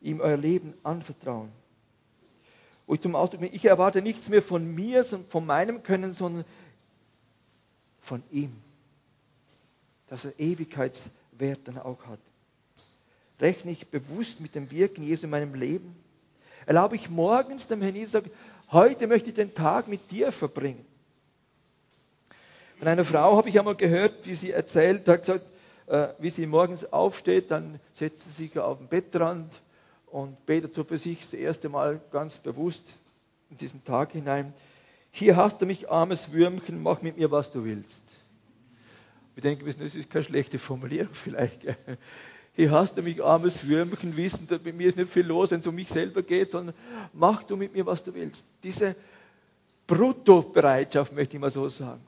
Ihm 0.00 0.20
euer 0.20 0.36
Leben 0.36 0.72
anvertrauen 0.82 1.52
wo 2.88 2.94
ich 2.94 3.02
zum 3.02 3.14
Ausdruck 3.14 3.40
bringe, 3.40 3.54
ich 3.54 3.66
erwarte 3.66 4.00
nichts 4.00 4.28
mehr 4.28 4.42
von 4.42 4.74
mir, 4.74 5.04
von 5.04 5.44
meinem 5.44 5.82
Können, 5.82 6.14
sondern 6.14 6.44
von 8.00 8.22
ihm. 8.32 8.56
Dass 10.08 10.24
er 10.24 10.32
Ewigkeitswert 10.38 11.60
dann 11.64 11.76
auch 11.76 12.06
hat. 12.06 12.18
Rechne 13.40 13.72
ich 13.72 13.86
bewusst 13.88 14.40
mit 14.40 14.54
dem 14.54 14.70
Wirken 14.70 15.04
Jesu 15.04 15.24
in 15.24 15.30
meinem 15.30 15.54
Leben? 15.54 15.94
Erlaube 16.64 16.96
ich 16.96 17.10
morgens 17.10 17.66
dem 17.66 17.82
Herrn 17.82 17.94
Jesus, 17.94 18.22
heute 18.72 19.06
möchte 19.06 19.28
ich 19.28 19.34
den 19.36 19.54
Tag 19.54 19.86
mit 19.86 20.10
dir 20.10 20.32
verbringen. 20.32 20.84
Von 22.78 22.88
einer 22.88 23.04
Frau 23.04 23.36
habe 23.36 23.50
ich 23.50 23.58
einmal 23.58 23.76
gehört, 23.76 24.24
wie 24.24 24.34
sie 24.34 24.50
erzählt 24.50 25.06
hat, 25.08 25.20
gesagt, 25.20 25.46
äh, 25.88 26.08
wie 26.18 26.30
sie 26.30 26.46
morgens 26.46 26.90
aufsteht, 26.90 27.50
dann 27.50 27.80
setzt 27.92 28.24
sie 28.24 28.44
sich 28.44 28.58
auf 28.58 28.78
den 28.78 28.88
Bettrand 28.88 29.52
und 30.10 30.44
betet 30.46 30.74
so 30.74 30.84
für 30.84 30.98
sich 30.98 31.20
das 31.20 31.34
erste 31.34 31.68
Mal 31.68 32.00
ganz 32.10 32.38
bewusst 32.38 32.82
in 33.50 33.58
diesen 33.58 33.84
Tag 33.84 34.12
hinein. 34.12 34.52
Hier 35.10 35.36
hast 35.36 35.60
du 35.60 35.66
mich, 35.66 35.90
armes 35.90 36.32
Würmchen, 36.32 36.82
mach 36.82 37.02
mit 37.02 37.16
mir, 37.16 37.30
was 37.30 37.50
du 37.50 37.64
willst. 37.64 37.96
Wir 39.34 39.42
denken, 39.42 39.64
das 39.66 39.94
ist 39.94 40.10
keine 40.10 40.24
schlechte 40.24 40.58
Formulierung 40.58 41.08
vielleicht. 41.14 41.60
Hier 42.54 42.70
hast 42.70 42.98
du 42.98 43.02
mich, 43.02 43.22
armes 43.22 43.66
Würmchen, 43.66 44.16
wissen, 44.16 44.48
mit 44.64 44.76
mir 44.76 44.88
ist 44.88 44.96
nicht 44.96 45.10
viel 45.10 45.26
los, 45.26 45.50
wenn 45.50 45.60
es 45.60 45.66
um 45.66 45.74
mich 45.74 45.88
selber 45.88 46.22
geht, 46.22 46.50
sondern 46.50 46.74
mach 47.12 47.44
du 47.44 47.56
mit 47.56 47.72
mir, 47.72 47.86
was 47.86 48.02
du 48.02 48.12
willst. 48.14 48.42
Diese 48.62 48.96
Bruttobereitschaft 49.86 51.12
möchte 51.12 51.36
ich 51.36 51.40
mal 51.40 51.50
so 51.50 51.68
sagen. 51.68 52.02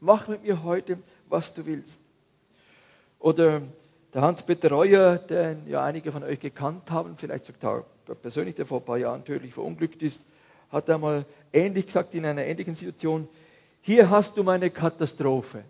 Mach 0.00 0.28
mit 0.28 0.42
mir 0.42 0.62
heute, 0.62 0.98
was 1.28 1.52
du 1.54 1.64
willst. 1.66 1.98
Oder 3.18 3.62
der 4.14 4.22
Hans-Peter 4.22 4.70
Reuer, 4.70 5.18
den 5.18 5.66
ja 5.68 5.84
einige 5.84 6.12
von 6.12 6.22
euch 6.22 6.40
gekannt 6.40 6.90
haben, 6.90 7.16
vielleicht 7.16 7.46
sogar 7.46 7.84
persönlich, 8.22 8.54
der 8.54 8.66
vor 8.66 8.80
ein 8.80 8.84
paar 8.84 8.98
Jahren 8.98 9.24
tödlich 9.24 9.52
verunglückt 9.52 10.02
ist, 10.02 10.20
hat 10.70 10.88
einmal 10.90 11.24
ähnlich 11.52 11.86
gesagt 11.86 12.14
in 12.14 12.24
einer 12.24 12.44
ähnlichen 12.44 12.74
Situation, 12.74 13.28
hier 13.82 14.10
hast 14.10 14.36
du 14.36 14.42
meine 14.42 14.70
Katastrophe. 14.70 15.64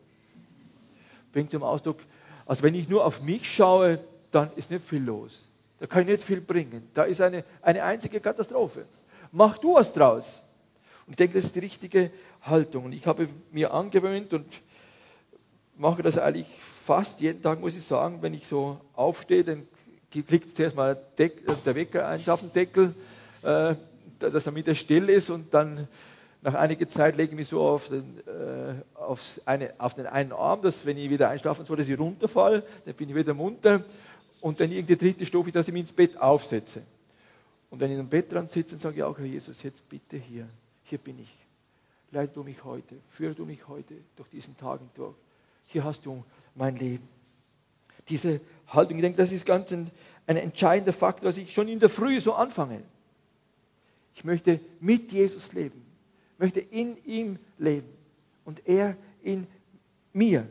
Bringt 1.32 1.50
zum 1.50 1.62
Ausdruck, 1.62 1.98
also 2.46 2.62
wenn 2.62 2.74
ich 2.74 2.88
nur 2.88 3.04
auf 3.04 3.22
mich 3.22 3.48
schaue, 3.50 3.98
dann 4.30 4.50
ist 4.56 4.70
nicht 4.70 4.86
viel 4.86 5.02
los. 5.02 5.42
Da 5.80 5.86
kann 5.86 6.02
ich 6.02 6.08
nicht 6.08 6.24
viel 6.24 6.40
bringen. 6.40 6.88
Da 6.94 7.04
ist 7.04 7.20
eine, 7.20 7.44
eine 7.62 7.84
einzige 7.84 8.20
Katastrophe. 8.20 8.86
Mach 9.30 9.58
du 9.58 9.74
was 9.74 9.92
draus. 9.92 10.24
Und 11.06 11.12
ich 11.12 11.16
denke, 11.16 11.34
das 11.34 11.44
ist 11.44 11.54
die 11.54 11.60
richtige 11.60 12.10
Haltung. 12.42 12.86
Und 12.86 12.92
ich 12.92 13.06
habe 13.06 13.28
mir 13.52 13.72
angewöhnt 13.72 14.32
und 14.32 14.60
mache 15.76 16.02
das 16.02 16.18
eigentlich 16.18 16.48
fast 16.88 17.20
jeden 17.20 17.42
Tag, 17.42 17.60
muss 17.60 17.76
ich 17.76 17.84
sagen, 17.84 18.22
wenn 18.22 18.32
ich 18.32 18.46
so 18.46 18.80
aufstehe, 18.94 19.44
dann 19.44 19.68
klickt 20.10 20.56
zuerst 20.56 20.74
mal 20.74 20.98
der 21.18 21.74
Wecker 21.74 22.08
eins 22.08 22.30
auf 22.30 22.40
den 22.40 22.50
Deckel, 22.50 22.94
äh, 23.42 23.74
dass 24.18 24.46
er 24.46 24.54
wieder 24.54 24.74
still 24.74 25.10
ist 25.10 25.28
und 25.28 25.52
dann 25.52 25.86
nach 26.40 26.54
einiger 26.54 26.88
Zeit 26.88 27.18
lege 27.18 27.32
ich 27.32 27.36
mich 27.36 27.48
so 27.48 27.60
auf 27.60 27.88
den, 27.88 28.18
äh, 28.26 28.74
eine, 29.44 29.74
auf 29.76 29.92
den 29.92 30.06
einen 30.06 30.32
Arm, 30.32 30.62
dass 30.62 30.86
wenn 30.86 30.96
ich 30.96 31.10
wieder 31.10 31.28
einschlafen 31.28 31.66
soll, 31.66 31.76
dass 31.76 31.90
ich 31.90 31.98
runterfalle, 31.98 32.62
dann 32.86 32.94
bin 32.94 33.10
ich 33.10 33.14
wieder 33.14 33.34
munter 33.34 33.84
und 34.40 34.58
dann 34.58 34.70
irgendeine 34.70 34.96
dritte 34.96 35.26
Stufe, 35.26 35.52
dass 35.52 35.68
ich 35.68 35.74
mich 35.74 35.82
ins 35.82 35.92
Bett 35.92 36.18
aufsetze. 36.18 36.80
Und 37.68 37.80
wenn 37.80 37.92
ich 37.92 37.98
im 37.98 38.08
Bett 38.08 38.32
dran 38.32 38.48
sitze 38.48 38.76
und 38.76 38.80
sage, 38.80 39.00
ja, 39.00 39.14
Herr 39.14 39.26
Jesus, 39.26 39.62
jetzt 39.62 39.86
bitte 39.90 40.16
hier, 40.16 40.48
hier 40.84 40.98
bin 40.98 41.18
ich. 41.18 41.36
Leite 42.12 42.32
du 42.32 42.44
mich 42.44 42.64
heute, 42.64 42.94
führe 43.10 43.34
du 43.34 43.44
mich 43.44 43.68
heute 43.68 43.92
durch 44.16 44.30
diesen 44.30 44.56
Tagen 44.56 44.88
durch. 44.94 45.14
Hier 45.66 45.84
hast 45.84 46.06
du 46.06 46.24
mein 46.58 46.76
Leben. 46.76 47.08
Diese 48.08 48.40
Haltung, 48.66 48.98
ich 48.98 49.02
denke, 49.02 49.18
das 49.18 49.32
ist 49.32 49.46
ganz 49.46 49.72
ein, 49.72 49.90
ein 50.26 50.36
entscheidender 50.36 50.92
Faktor, 50.92 51.28
dass 51.28 51.38
ich 51.38 51.52
schon 51.54 51.68
in 51.68 51.80
der 51.80 51.88
Früh 51.88 52.20
so 52.20 52.34
anfange. 52.34 52.82
Ich 54.14 54.24
möchte 54.24 54.60
mit 54.80 55.12
Jesus 55.12 55.52
leben, 55.52 55.80
möchte 56.38 56.60
in 56.60 56.96
ihm 57.04 57.38
leben 57.58 57.88
und 58.44 58.66
er 58.66 58.96
in 59.22 59.46
mir. 60.12 60.46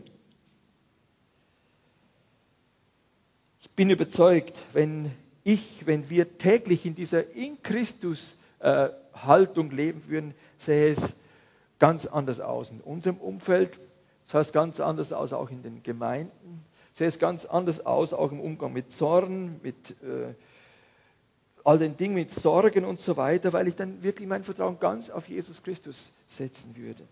Ich 3.60 3.70
bin 3.72 3.90
überzeugt, 3.90 4.58
wenn 4.74 5.12
ich, 5.44 5.86
wenn 5.86 6.10
wir 6.10 6.38
täglich 6.38 6.86
in 6.86 6.96
dieser 6.96 7.32
in 7.32 7.62
Christus 7.62 8.38
äh, 8.60 8.90
Haltung 9.14 9.72
leben 9.72 10.08
würden, 10.08 10.34
sähe 10.58 10.92
es 10.92 11.00
ganz 11.80 12.06
anders 12.06 12.40
aus 12.40 12.72
in 12.72 12.82
unserem 12.82 13.18
Umfeld, 13.18 13.78
das 14.28 14.34
heißt 14.36 14.54
ganz 14.54 14.80
anders 14.80 15.14
aus 15.14 15.34
auch 15.34 15.50
in 15.50 15.64
den 15.64 15.84
Gemeinden, 15.84 16.64
sähe 16.94 17.08
es 17.08 17.18
ganz 17.18 17.46
anders 17.46 17.86
aus 17.86 18.14
auch 18.14 18.32
im 18.32 18.40
Umgang 18.40 18.74
mit 18.74 18.92
Zorn, 18.92 19.60
mit 19.64 19.92
äh, 20.04 20.34
all 21.64 21.80
den 21.80 21.98
Dingen, 21.98 22.16
mit 22.16 22.32
Sorgen 22.32 22.86
und 22.86 23.00
so 23.00 23.18
weiter, 23.18 23.54
weil 23.54 23.68
ich 23.68 23.76
dann 23.76 24.04
wirklich 24.04 24.28
mein 24.28 24.44
Vertrauen 24.44 24.80
ganz 24.80 25.10
auf 25.10 25.28
Jesus 25.28 25.64
Christus 25.64 25.98
setzen 26.28 26.76
würde. 26.76 27.04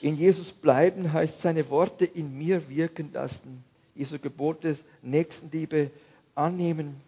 In 0.00 0.16
Jesus 0.16 0.52
bleiben 0.52 1.12
heißt 1.12 1.40
seine 1.40 1.68
Worte 1.68 2.06
in 2.06 2.36
mir 2.36 2.68
wirken 2.68 3.12
lassen. 3.12 3.62
Jesu 3.94 4.18
Gebot 4.18 4.64
des 4.64 4.82
Nächstenliebe 5.02 5.90
annehmen 6.34 7.00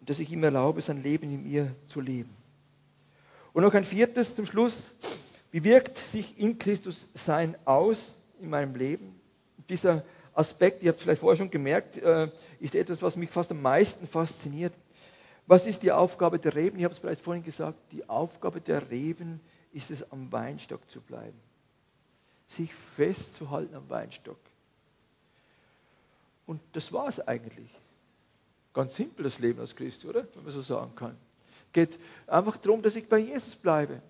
und 0.00 0.10
dass 0.10 0.18
ich 0.18 0.30
ihm 0.30 0.44
erlaube, 0.44 0.82
sein 0.82 1.02
Leben 1.02 1.30
in 1.32 1.42
mir 1.42 1.74
zu 1.88 2.00
leben. 2.00 2.30
Und 3.54 3.62
noch 3.62 3.72
ein 3.72 3.84
viertes 3.84 4.36
zum 4.36 4.44
Schluss. 4.44 4.90
Wie 5.50 5.64
wirkt 5.64 5.98
sich 6.12 6.38
in 6.38 6.58
Christus 6.58 7.06
sein 7.14 7.56
aus 7.64 8.14
in 8.40 8.50
meinem 8.50 8.74
Leben? 8.74 9.18
Dieser 9.68 10.04
Aspekt, 10.34 10.82
ihr 10.82 10.90
habt 10.90 11.00
vielleicht 11.00 11.20
vorher 11.20 11.36
schon 11.36 11.50
gemerkt, 11.50 11.96
äh, 11.96 12.30
ist 12.60 12.74
etwas, 12.74 13.02
was 13.02 13.16
mich 13.16 13.30
fast 13.30 13.50
am 13.50 13.62
meisten 13.62 14.06
fasziniert. 14.06 14.74
Was 15.46 15.66
ist 15.66 15.82
die 15.82 15.92
Aufgabe 15.92 16.38
der 16.38 16.54
Reben? 16.54 16.78
Ich 16.78 16.84
habe 16.84 16.94
es 16.94 17.00
bereits 17.00 17.22
vorhin 17.22 17.42
gesagt, 17.42 17.78
die 17.92 18.08
Aufgabe 18.08 18.60
der 18.60 18.90
Reben 18.90 19.40
ist 19.72 19.90
es, 19.90 20.12
am 20.12 20.30
Weinstock 20.30 20.88
zu 20.90 21.00
bleiben. 21.00 21.38
Sich 22.48 22.72
festzuhalten 22.96 23.74
am 23.74 23.88
Weinstock. 23.88 24.38
Und 26.46 26.60
das 26.72 26.92
war 26.92 27.08
es 27.08 27.26
eigentlich. 27.26 27.70
Ganz 28.74 28.96
simpel 28.96 29.24
das 29.24 29.38
Leben 29.38 29.60
als 29.60 29.74
Christ, 29.74 30.04
oder? 30.04 30.26
Wenn 30.34 30.44
man 30.44 30.52
so 30.52 30.62
sagen 30.62 30.94
kann. 30.94 31.16
Geht 31.72 31.98
einfach 32.26 32.56
darum, 32.58 32.82
dass 32.82 32.96
ich 32.96 33.08
bei 33.08 33.18
Jesus 33.18 33.56
bleibe. 33.56 34.00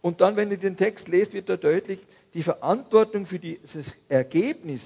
Und 0.00 0.20
dann, 0.20 0.36
wenn 0.36 0.50
ihr 0.50 0.58
den 0.58 0.76
Text 0.76 1.08
lest, 1.08 1.32
wird 1.32 1.48
da 1.48 1.56
deutlich, 1.56 2.00
die 2.34 2.42
Verantwortung 2.42 3.26
für 3.26 3.38
dieses 3.38 3.92
Ergebnis, 4.08 4.84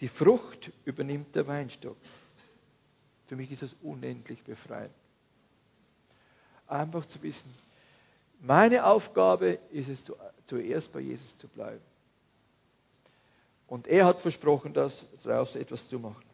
die 0.00 0.08
Frucht 0.08 0.70
übernimmt 0.84 1.34
der 1.34 1.46
Weinstock. 1.46 1.96
Für 3.26 3.36
mich 3.36 3.52
ist 3.52 3.62
das 3.62 3.76
unendlich 3.82 4.42
befreiend. 4.42 4.94
Einfach 6.66 7.06
zu 7.06 7.22
wissen, 7.22 7.52
meine 8.40 8.86
Aufgabe 8.86 9.58
ist 9.70 9.88
es, 9.88 10.02
zuerst 10.46 10.92
bei 10.92 11.00
Jesus 11.00 11.36
zu 11.36 11.46
bleiben. 11.46 11.82
Und 13.66 13.86
er 13.86 14.06
hat 14.06 14.20
versprochen, 14.20 14.72
daraus 14.72 15.54
etwas 15.54 15.88
zu 15.88 15.98
machen. 15.98 16.29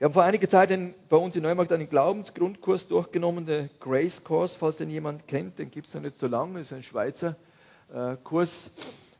Wir 0.00 0.06
haben 0.06 0.14
vor 0.14 0.24
einiger 0.24 0.48
Zeit 0.48 0.72
einen, 0.72 0.94
bei 1.10 1.18
uns 1.18 1.36
in 1.36 1.42
Neumarkt 1.42 1.70
einen 1.72 1.86
Glaubensgrundkurs 1.86 2.88
durchgenommen, 2.88 3.44
der 3.44 3.68
Grace 3.80 4.24
Course, 4.24 4.56
falls 4.58 4.78
den 4.78 4.88
jemand 4.88 5.28
kennt, 5.28 5.58
den 5.58 5.70
gibt 5.70 5.88
es 5.88 5.94
noch 5.94 6.00
nicht 6.00 6.16
so 6.16 6.26
lange, 6.26 6.54
das 6.54 6.68
ist 6.68 6.72
ein 6.72 6.82
Schweizer 6.82 7.36
äh, 7.92 8.16
Kurs. 8.24 8.50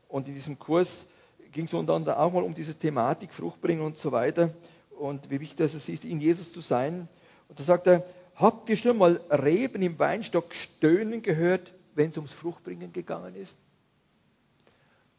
Und 0.08 0.26
in 0.26 0.34
diesem 0.34 0.58
Kurs 0.58 1.04
ging 1.52 1.66
es 1.66 1.74
unter 1.74 1.92
anderem 1.92 2.16
auch 2.16 2.32
mal 2.32 2.42
um 2.42 2.54
diese 2.54 2.72
Thematik 2.72 3.34
Fruchtbringen 3.34 3.84
und 3.84 3.98
so 3.98 4.10
weiter 4.10 4.54
und 4.98 5.28
wie 5.28 5.40
wichtig 5.40 5.60
es 5.60 5.86
ist, 5.86 6.06
in 6.06 6.18
Jesus 6.18 6.50
zu 6.50 6.62
sein. 6.62 7.08
Und 7.48 7.60
da 7.60 7.62
sagt 7.62 7.86
er, 7.86 8.02
habt 8.36 8.70
ihr 8.70 8.78
schon 8.78 8.96
mal 8.96 9.20
Reben 9.28 9.82
im 9.82 9.98
Weinstock 9.98 10.54
stöhnen 10.54 11.20
gehört, 11.20 11.74
wenn 11.94 12.08
es 12.08 12.16
ums 12.16 12.32
Fruchtbringen 12.32 12.90
gegangen 12.94 13.34
ist? 13.34 13.54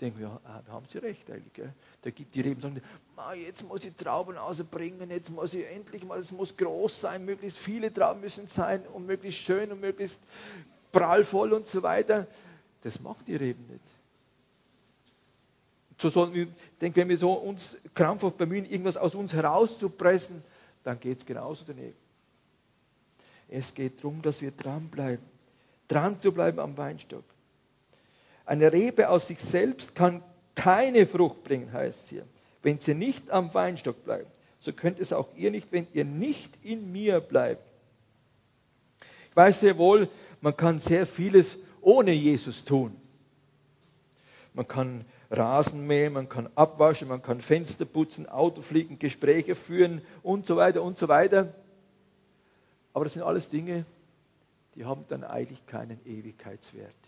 Denken 0.02 0.20
wir, 0.20 0.28
ja, 0.28 0.64
da 0.66 0.72
haben 0.72 0.88
Sie 0.88 0.98
recht 0.98 1.30
eigentlich. 1.30 1.54
Gell? 1.54 1.74
Da 2.02 2.10
gibt 2.10 2.34
die 2.34 2.42
Reben, 2.42 2.60
sagen, 2.60 2.82
jetzt 3.36 3.64
muss 3.64 3.86
ich 3.86 3.96
Trauben 3.96 4.36
ausbringen, 4.38 5.10
jetzt 5.12 5.30
muss 5.30 5.54
ich 5.54 5.66
endlich 5.68 6.04
mal, 6.04 6.20
es 6.20 6.32
muss 6.32 6.58
groß 6.58 7.02
sein, 7.02 7.24
möglichst 7.24 7.60
viele 7.60 7.94
Trauben 7.94 8.22
müssen 8.22 8.48
sein 8.48 8.86
und 8.88 9.06
möglichst 9.06 9.42
schön 9.42 9.72
und 9.72 9.80
möglichst 9.80 10.20
prallvoll 10.92 11.54
und 11.54 11.68
so 11.68 11.84
weiter. 11.84 12.28
Das 12.82 13.00
macht 13.00 13.28
die 13.28 13.36
Reben 13.36 13.66
nicht. 13.68 13.84
So 16.00 16.10
sollen 16.10 16.34
wir, 16.34 16.44
ich 16.44 16.78
denke, 16.82 17.00
wenn 17.02 17.10
wir 17.10 17.18
so 17.18 17.34
uns 17.34 17.78
krampfhaft 17.94 18.38
bemühen, 18.38 18.66
irgendwas 18.66 18.98
aus 18.98 19.14
uns 19.14 19.34
herauszupressen, 19.34 20.44
dann 20.84 21.00
geht 21.00 21.20
es 21.20 21.26
genauso 21.28 21.64
daneben. 21.68 21.96
Es 23.48 23.74
geht 23.76 24.00
darum, 24.00 24.22
dass 24.24 24.42
wir 24.42 24.50
dranbleiben. 24.50 25.24
Dran 25.88 26.20
zu 26.20 26.32
bleiben 26.32 26.60
am 26.60 26.76
Weinstock. 26.76 27.24
Eine 28.52 28.74
Rebe 28.74 29.08
aus 29.08 29.28
sich 29.28 29.40
selbst 29.40 29.96
kann 29.96 30.22
keine 30.56 31.08
Frucht 31.08 31.42
bringen, 31.46 31.72
heißt 31.72 32.10
hier, 32.10 32.26
wenn 32.62 32.82
sie 32.82 32.94
nicht 32.94 33.32
am 33.32 33.54
Weinstock 33.54 34.04
bleibt. 34.04 34.30
So 34.60 34.74
könnt 34.74 35.00
es 35.00 35.14
auch 35.14 35.30
ihr 35.38 35.52
nicht, 35.52 35.72
wenn 35.72 35.88
ihr 35.94 36.04
nicht 36.04 36.52
in 36.62 36.92
mir 36.92 37.22
bleibt. 37.22 37.64
Ich 39.30 39.36
weiß 39.38 39.62
sehr 39.62 39.78
wohl, 39.78 40.10
man 40.42 40.58
kann 40.58 40.82
sehr 40.82 41.08
vieles 41.08 41.60
ohne 41.80 42.12
Jesus 42.12 42.66
tun. 42.66 42.94
Man 44.54 44.68
kann 44.68 45.06
Rasen 45.30 45.88
mähen, 45.88 46.12
man 46.12 46.28
kann 46.28 46.50
abwaschen, 46.56 47.08
man 47.08 47.22
kann 47.22 47.40
Fenster 47.40 47.86
putzen, 47.86 48.28
Auto 48.28 48.62
fliegen, 48.62 49.00
Gespräche 49.00 49.56
führen 49.56 50.02
und 50.24 50.46
so 50.46 50.58
weiter 50.58 50.84
und 50.84 50.98
so 50.98 51.08
weiter. 51.08 51.54
Aber 52.92 53.06
das 53.06 53.14
sind 53.14 53.24
alles 53.24 53.48
Dinge, 53.48 53.86
die 54.76 54.84
haben 54.84 55.06
dann 55.08 55.24
eigentlich 55.24 55.66
keinen 55.68 56.06
Ewigkeitswert 56.06 57.01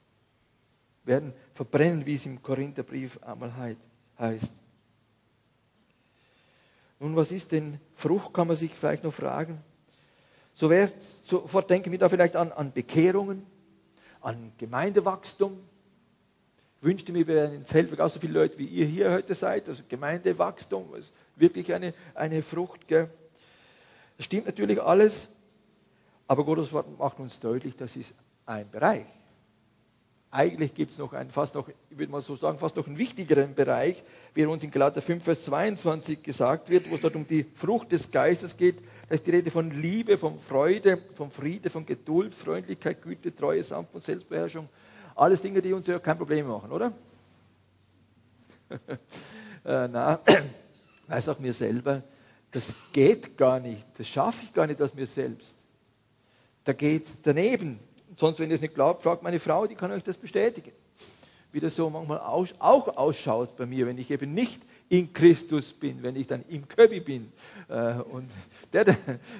werden 1.05 1.33
verbrennen, 1.53 2.05
wie 2.05 2.15
es 2.15 2.25
im 2.25 2.41
Korintherbrief 2.41 3.21
einmal 3.23 3.75
heißt. 4.17 4.51
Nun, 6.99 7.15
was 7.15 7.31
ist 7.31 7.51
denn 7.51 7.79
Frucht, 7.95 8.33
kann 8.33 8.47
man 8.47 8.55
sich 8.55 8.71
vielleicht 8.73 9.03
noch 9.03 9.13
fragen. 9.13 9.61
So 10.53 10.69
wer, 10.69 10.89
sofort 11.23 11.69
denken 11.69 11.91
wir 11.91 11.99
da 11.99 12.07
vielleicht 12.07 12.35
an, 12.35 12.51
an 12.51 12.71
Bekehrungen, 12.71 13.45
an 14.21 14.53
Gemeindewachstum. 14.57 15.59
Ich 16.77 16.83
wünschte 16.83 17.11
mir, 17.11 17.27
wir 17.27 17.35
wären 17.35 17.53
in 17.53 17.65
Zeltberg 17.65 17.99
auch 17.99 18.09
so 18.09 18.19
viele 18.19 18.33
Leute, 18.33 18.57
wie 18.57 18.67
ihr 18.67 18.85
hier 18.85 19.11
heute 19.11 19.35
seid. 19.35 19.67
Also 19.67 19.83
Gemeindewachstum 19.87 20.95
ist 20.95 21.11
wirklich 21.35 21.73
eine, 21.73 21.93
eine 22.13 22.41
Frucht. 22.41 22.87
Gell? 22.87 23.09
Das 24.17 24.25
stimmt 24.25 24.45
natürlich 24.45 24.81
alles, 24.81 25.27
aber 26.27 26.45
Gottes 26.45 26.71
Wort 26.71 26.97
macht 26.97 27.19
uns 27.19 27.39
deutlich, 27.39 27.75
das 27.75 27.95
ist 27.95 28.13
ein 28.45 28.69
Bereich. 28.69 29.05
Eigentlich 30.35 30.73
gibt 30.73 30.93
es 30.93 30.97
noch 30.97 31.13
einen, 31.13 31.29
fast 31.29 31.53
noch, 31.53 31.69
ich 31.91 31.97
würde 31.99 32.11
mal 32.11 32.23
so 32.23 32.35
sagen, 32.35 32.57
fast 32.57 32.75
noch 32.75 32.87
einen 32.87 32.97
wichtigeren 32.97 33.53
Bereich, 33.53 34.01
wie 34.33 34.43
uns 34.47 34.63
in 34.63 34.71
Galater 34.71 34.99
5, 34.99 35.23
Vers 35.23 35.43
22 35.43 36.23
gesagt 36.23 36.71
wird, 36.71 36.89
wo 36.89 36.95
es 36.95 37.01
dort 37.01 37.15
um 37.15 37.27
die 37.27 37.43
Frucht 37.43 37.91
des 37.91 38.09
Geistes 38.09 38.57
geht. 38.57 38.79
Da 39.07 39.13
ist 39.13 39.27
die 39.27 39.29
Rede 39.31 39.51
von 39.51 39.69
Liebe, 39.69 40.17
von 40.17 40.39
Freude, 40.39 40.97
von 41.13 41.29
Friede, 41.29 41.69
von 41.69 41.85
Geduld, 41.85 42.33
Freundlichkeit, 42.33 43.03
Güte, 43.03 43.35
Treue, 43.35 43.61
Sanft 43.61 43.93
und 43.93 44.03
Selbstbeherrschung. 44.03 44.69
Alles 45.15 45.43
Dinge, 45.43 45.61
die 45.61 45.71
uns 45.71 45.85
ja 45.85 45.99
kein 45.99 46.17
Problem 46.17 46.47
machen, 46.47 46.71
oder? 46.71 46.91
äh, 48.71 49.87
na, 49.87 50.19
weiß 51.09 51.29
auch 51.29 51.37
mir 51.37 51.53
selber, 51.53 52.01
das 52.49 52.73
geht 52.91 53.37
gar 53.37 53.59
nicht, 53.59 53.85
das 53.99 54.07
schaffe 54.07 54.41
ich 54.43 54.51
gar 54.51 54.65
nicht 54.65 54.81
aus 54.81 54.95
mir 54.95 55.05
selbst. 55.05 55.53
Da 56.63 56.73
geht 56.73 57.05
daneben 57.21 57.77
sonst, 58.15 58.39
wenn 58.39 58.49
ihr 58.49 58.55
es 58.55 58.61
nicht 58.61 58.75
glaubt, 58.75 59.01
fragt 59.03 59.23
meine 59.23 59.39
Frau, 59.39 59.67
die 59.67 59.75
kann 59.75 59.91
euch 59.91 60.03
das 60.03 60.17
bestätigen. 60.17 60.71
wie 61.53 61.59
das 61.59 61.75
so 61.75 61.89
manchmal 61.89 62.19
auch 62.19 62.97
ausschaut 62.97 63.55
bei 63.55 63.67
mir, 63.67 63.85
wenn 63.85 63.99
ich 63.99 64.09
eben 64.09 64.33
nicht 64.33 64.61
in 64.89 65.13
Christus 65.13 65.71
bin, 65.71 66.01
wenn 66.01 66.15
ich 66.15 66.25
dann 66.27 66.43
im 66.49 66.67
Köbi 66.67 66.99
bin 66.99 67.31
äh, 67.69 67.93
und 67.93 68.29
der 68.73 68.85
der, 68.85 68.97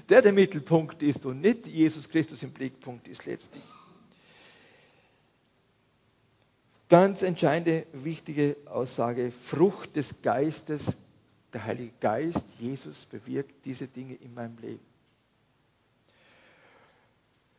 der 0.09 0.21
der 0.21 0.31
Mittelpunkt 0.31 1.01
ist 1.01 1.25
und 1.25 1.41
nicht 1.41 1.65
Jesus 1.65 2.07
Christus 2.07 2.43
im 2.43 2.51
Blickpunkt 2.51 3.07
ist 3.07 3.25
letztlich. 3.25 3.63
Ganz 6.88 7.23
entscheidende, 7.23 7.88
wichtige 7.93 8.57
Aussage, 8.65 9.31
Frucht 9.31 9.95
des 9.95 10.21
Geistes, 10.21 10.93
der 11.51 11.65
Heilige 11.65 11.93
Geist, 11.99 12.45
Jesus 12.59 13.05
bewirkt 13.05 13.65
diese 13.65 13.88
Dinge 13.88 14.13
in 14.13 14.36
meinem 14.36 14.57
Leben. 14.59 14.92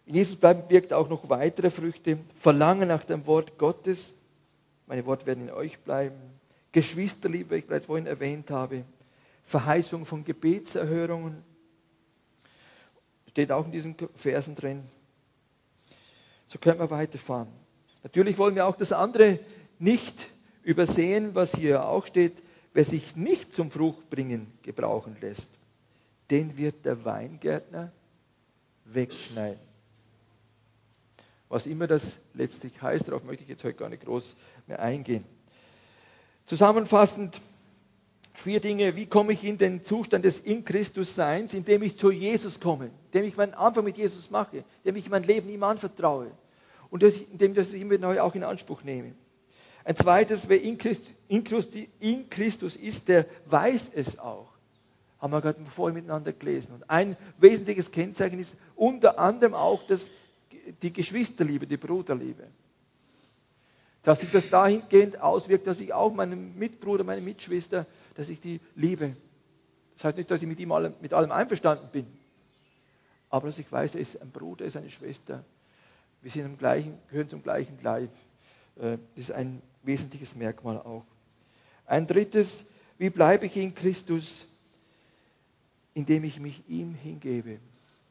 In 0.07 0.15
Jesus 0.15 0.37
bleiben 0.37 0.69
wirkt 0.69 0.93
auch 0.93 1.09
noch 1.09 1.29
weitere 1.31 1.71
Früchte, 1.71 2.19
Verlangen 2.39 2.89
nach 2.89 3.05
dem 3.05 3.27
Wort 3.27 3.59
Gottes, 3.59 4.13
meine 4.87 5.07
Worte 5.07 5.27
werden 5.27 5.49
in 5.49 5.55
euch 5.55 5.79
bleiben, 5.79 6.19
Geschwisterliebe, 6.73 7.55
wie 7.55 7.59
ich 7.61 7.67
bereits 7.67 7.87
vorhin 7.87 8.07
erwähnt 8.07 8.51
habe, 8.51 8.85
Verheißung 9.45 10.05
von 10.05 10.25
Gebetserhörungen, 10.25 11.43
steht 13.31 13.51
auch 13.51 13.65
in 13.65 13.73
diesen 13.73 13.97
Versen 14.15 14.55
drin. 14.55 14.83
So 16.47 16.59
können 16.59 16.79
wir 16.79 16.91
weiterfahren. 16.91 17.49
Natürlich 18.03 18.37
wollen 18.39 18.55
wir 18.55 18.67
auch 18.67 18.77
das 18.77 18.93
andere 18.93 19.41
nicht 19.79 20.27
übersehen, 20.63 21.35
was 21.35 21.53
hier 21.53 21.87
auch 21.87 22.07
steht. 22.07 22.43
Wer 22.75 22.85
sich 22.85 23.17
nicht 23.17 23.55
zum 23.55 23.71
Fruchtbringen 23.71 24.47
gebrauchen 24.63 25.17
lässt, 25.21 25.49
den 26.31 26.57
wird 26.57 26.85
der 26.85 27.05
Weingärtner 27.05 27.93
wegschneiden. 28.85 29.74
Was 31.55 31.67
immer 31.69 31.87
das 31.87 32.03
letztlich 32.33 32.83
heißt, 32.83 33.07
darauf 33.07 33.23
möchte 33.23 33.45
ich 33.45 33.49
jetzt 33.49 33.63
heute 33.63 33.79
gar 33.79 33.89
nicht 33.89 34.05
groß 34.05 34.35
mehr 34.67 34.81
eingehen. 34.81 35.25
Zusammenfassend 36.47 37.41
vier 38.35 38.59
Dinge. 38.59 38.97
Wie 38.97 39.07
komme 39.07 39.35
ich 39.35 39.45
in 39.45 39.57
den 39.57 39.85
Zustand 39.85 40.25
des 40.25 40.41
In 40.41 40.65
Christus 40.65 41.15
Seins, 41.15 41.55
indem 41.55 41.85
ich 41.85 41.97
zu 41.97 42.11
Jesus 42.11 42.59
komme, 42.59 42.91
indem 43.05 43.29
ich 43.29 43.37
meinen 43.37 43.55
Anfang 43.55 43.85
mit 43.85 43.97
Jesus 43.97 44.33
mache, 44.33 44.65
indem 44.83 44.97
ich 44.97 45.09
mein 45.09 45.23
Leben 45.23 45.49
ihm 45.49 45.63
anvertraue 45.63 46.33
und 46.91 47.05
indem 47.05 47.57
ich 47.57 47.75
immer 47.75 47.99
neu 47.99 48.21
auch 48.21 48.35
in 48.35 48.43
Anspruch 48.43 48.83
nehme. 48.83 49.15
Ein 49.85 49.95
zweites, 49.95 50.49
wer 50.49 50.61
in 50.61 50.77
Christus, 50.77 51.15
in, 51.29 51.45
Christus, 51.45 51.85
in 52.01 52.29
Christus 52.31 52.75
ist, 52.75 53.07
der 53.07 53.27
weiß 53.47 53.91
es 53.95 54.19
auch. 54.19 54.49
Haben 55.21 55.33
wir 55.33 55.41
gerade 55.41 55.61
vorhin 55.67 55.95
miteinander 55.95 56.33
gelesen. 56.33 56.75
Und 56.75 56.91
ein 56.91 57.17
wesentliches 57.39 57.93
Kennzeichen 57.93 58.41
ist 58.41 58.53
unter 58.75 59.21
anderem 59.21 59.55
auch 59.55 59.87
das, 59.87 60.07
die 60.83 60.93
Geschwisterliebe, 60.93 61.67
die 61.67 61.77
Bruderliebe. 61.77 62.49
Dass 64.03 64.21
sich 64.21 64.31
das 64.31 64.51
dahingehend 64.51 65.21
auswirkt, 65.21 65.67
dass 65.67 65.81
ich 65.81 65.93
auch 65.93 66.13
meinen 66.13 66.59
Mitbruder, 66.59 67.05
meine 67.05 67.23
Mitschwester, 67.23 67.87
dass 68.15 68.29
ich 68.29 68.41
die 68.41 68.61
liebe. 68.75 69.17
Das 69.95 70.05
heißt 70.05 70.17
nicht, 70.19 70.31
dass 70.31 70.43
ich 70.43 70.49
mit 70.49 70.61
ihm 70.61 70.73
allem, 70.73 70.95
mit 71.01 71.15
allem 71.15 71.33
einverstanden 71.33 71.89
bin, 71.91 72.07
aber 73.31 73.47
dass 73.47 73.59
ich 73.59 73.71
weiß, 73.71 73.95
er 73.95 74.01
ist 74.01 74.21
ein 74.21 74.31
Bruder, 74.31 74.65
er 74.65 74.69
ist 74.69 74.77
eine 74.77 74.91
Schwester 74.91 75.45
wir 76.25 76.31
sind 76.31 76.47
im 76.47 76.57
gleichen, 76.57 76.99
gehören 77.11 77.29
zum 77.29 77.43
gleichen 77.43 77.77
Leib. 77.83 78.11
Äh, 78.77 78.97
das 79.15 79.29
ist 79.29 79.31
ein 79.31 79.61
wesentliches 79.83 80.35
Merkmal 80.35 80.79
auch. 80.79 81.05
Ein 81.85 82.07
drittes, 82.07 82.65
wie 82.97 83.11
bleibe 83.11 83.45
ich 83.45 83.57
in 83.59 83.75
Christus, 83.75 84.47
indem 85.93 86.25
ich 86.25 86.41
mich 86.41 86.63
ihm 86.67 86.95
hingebe. 86.95 87.59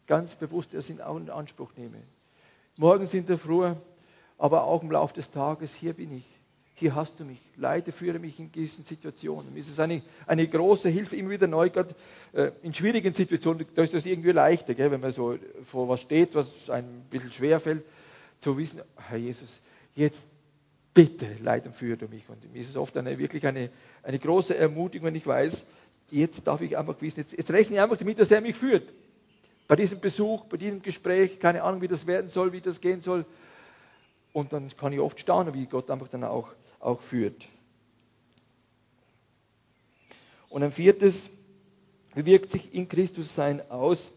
Ganz 0.06 0.36
bewusst 0.36 0.76
das 0.76 0.90
in 0.90 1.02
Anspruch 1.02 1.74
nehme. 1.76 1.98
Morgens 2.76 3.14
in 3.14 3.26
der 3.28 3.38
Früh, 3.38 3.72
aber 4.38 4.64
auch 4.64 4.82
im 4.82 4.92
Laufe 4.92 5.14
des 5.14 5.30
Tages, 5.30 5.74
hier 5.76 5.94
bin 5.94 6.18
ich. 6.18 6.26
Hier 6.76 6.96
hast 6.96 7.20
du 7.20 7.24
mich. 7.24 7.40
Leite, 7.56 7.92
führe 7.92 8.18
mich 8.18 8.40
in 8.40 8.52
diesen 8.52 8.84
Situationen. 8.84 9.56
Es 9.56 9.70
ist 9.70 9.80
eine, 9.80 10.02
eine 10.26 10.48
große 10.48 10.90
Hilfe, 10.90 11.16
immer 11.16 11.30
wieder 11.30 11.46
neu, 11.46 11.70
gerade 11.70 11.94
äh, 12.34 12.52
in 12.64 12.74
schwierigen 12.74 13.14
Situationen, 13.14 13.68
da 13.76 13.84
ist 13.84 13.94
das 13.94 14.08
irgendwie 14.08 14.32
leichter, 14.32 14.74
gell, 14.74 14.90
wenn 14.90 15.02
man 15.02 15.12
so 15.12 15.38
vor 15.70 15.88
was 15.88 16.02
steht, 16.02 16.34
was 16.34 16.70
einem 16.72 16.88
ein 16.88 17.06
bisschen 17.12 17.32
schwer 17.32 17.60
fällt 17.60 17.84
zu 18.40 18.58
wissen, 18.58 18.82
Herr 18.98 19.20
Jesus, 19.20 19.62
jetzt 19.96 20.24
bitte 20.96 21.28
leid 21.42 21.68
und 21.68 21.76
führe 21.76 22.08
mich. 22.08 22.28
Und 22.28 22.52
mir 22.52 22.60
ist 22.60 22.70
es 22.70 22.76
oft 22.76 22.98
eine, 22.98 23.20
wirklich 23.20 23.46
eine, 23.46 23.70
eine 24.02 24.18
große 24.18 24.58
Ermutigung, 24.58 25.08
wenn 25.08 25.16
ich 25.16 25.28
weiß, 25.28 25.64
jetzt 26.10 26.48
darf 26.48 26.62
ich 26.62 26.76
einfach 26.76 27.00
wissen, 27.02 27.20
jetzt, 27.20 27.34
jetzt 27.34 27.52
rechne 27.52 27.76
ich 27.76 27.82
einfach 27.82 27.98
damit, 27.98 28.18
dass 28.18 28.32
er 28.32 28.42
mich 28.42 28.56
führt. 28.56 28.92
Bei 29.68 29.76
diesem 29.76 30.00
Besuch, 30.00 30.46
bei 30.46 30.58
diesem 30.58 30.82
Gespräch, 30.82 31.40
keine 31.40 31.64
Ahnung, 31.64 31.82
wie 31.82 31.88
das 31.88 32.06
werden 32.06 32.30
soll, 32.30 32.52
wie 32.52 32.62
das 32.62 32.82
gehen 32.82 33.02
soll. 33.02 33.26
Und 34.34 34.52
dann 34.52 34.70
kann 34.76 34.94
ich 34.94 35.00
oft 35.00 35.20
staunen, 35.20 35.54
wie 35.54 35.66
Gott 35.66 35.90
einfach 35.90 36.08
dann 36.10 36.24
auch, 36.24 36.50
auch 36.80 37.02
führt. 37.02 37.48
Und 40.50 40.64
ein 40.64 40.72
viertes, 40.72 41.30
wie 42.16 42.26
wirkt 42.26 42.52
sich 42.52 42.74
in 42.74 42.88
Christus 42.88 43.34
sein 43.34 43.62
aus? 43.72 44.12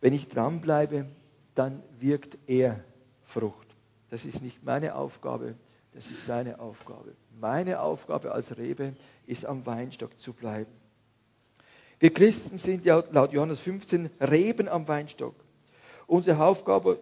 Wenn 0.00 0.14
ich 0.14 0.28
dranbleibe, 0.28 1.06
dann 1.54 1.82
wirkt 1.98 2.38
er 2.46 2.84
Frucht. 3.24 3.66
Das 4.08 4.24
ist 4.24 4.42
nicht 4.42 4.62
meine 4.62 4.94
Aufgabe, 4.94 5.56
das 5.92 6.06
ist 6.06 6.26
seine 6.26 6.60
Aufgabe. 6.60 7.14
Meine 7.40 7.80
Aufgabe 7.80 8.32
als 8.32 8.56
Rebe 8.56 8.94
ist 9.26 9.44
am 9.44 9.66
Weinstock 9.66 10.18
zu 10.18 10.32
bleiben. 10.32 10.70
Wir 11.98 12.12
Christen 12.12 12.58
sind 12.58 12.84
ja 12.84 13.02
laut 13.10 13.32
Johannes 13.32 13.60
15 13.60 14.10
Reben 14.20 14.68
am 14.68 14.86
Weinstock. 14.86 15.34
Unsere 16.06 16.36
Hauptaufgabe, 16.36 16.98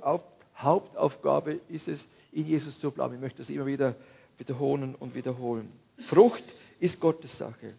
Hauptaufgabe 0.56 1.60
ist 1.68 1.88
es, 1.88 2.04
in 2.30 2.46
Jesus 2.46 2.78
zu 2.78 2.90
bleiben. 2.90 3.14
Ich 3.14 3.20
möchte 3.20 3.38
das 3.38 3.50
immer 3.50 3.66
wieder 3.66 3.96
wiederholen 4.38 4.94
und 4.94 5.14
wiederholen. 5.14 5.70
Frucht 5.98 6.44
ist 6.78 7.00
Gottes 7.00 7.38
Sache. 7.38 7.74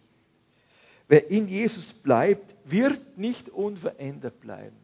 Wer 1.08 1.30
in 1.30 1.48
Jesus 1.48 1.92
bleibt, 1.92 2.54
wird 2.64 3.16
nicht 3.16 3.48
unverändert 3.48 4.40
bleiben. 4.40 4.76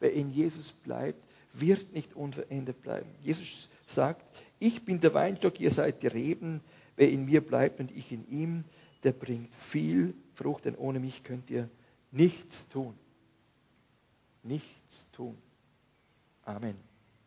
Wer 0.00 0.12
in 0.12 0.30
Jesus 0.30 0.72
bleibt, 0.72 1.22
wird 1.52 1.92
nicht 1.92 2.14
unverändert 2.14 2.80
bleiben. 2.82 3.08
Jesus 3.22 3.68
sagt, 3.86 4.24
ich 4.58 4.84
bin 4.84 5.00
der 5.00 5.14
Weinstock, 5.14 5.60
ihr 5.60 5.70
seid 5.70 6.02
die 6.02 6.08
Reben. 6.08 6.60
Wer 6.96 7.10
in 7.10 7.26
mir 7.26 7.40
bleibt 7.40 7.78
und 7.78 7.90
ich 7.90 8.10
in 8.10 8.28
ihm, 8.28 8.64
der 9.04 9.12
bringt 9.12 9.54
viel 9.54 10.14
Frucht, 10.34 10.64
denn 10.64 10.76
ohne 10.76 11.00
mich 11.00 11.22
könnt 11.24 11.50
ihr 11.50 11.68
nichts 12.10 12.66
tun. 12.68 12.98
Nichts 14.42 15.06
tun. 15.12 15.36
Amen. 16.44 16.91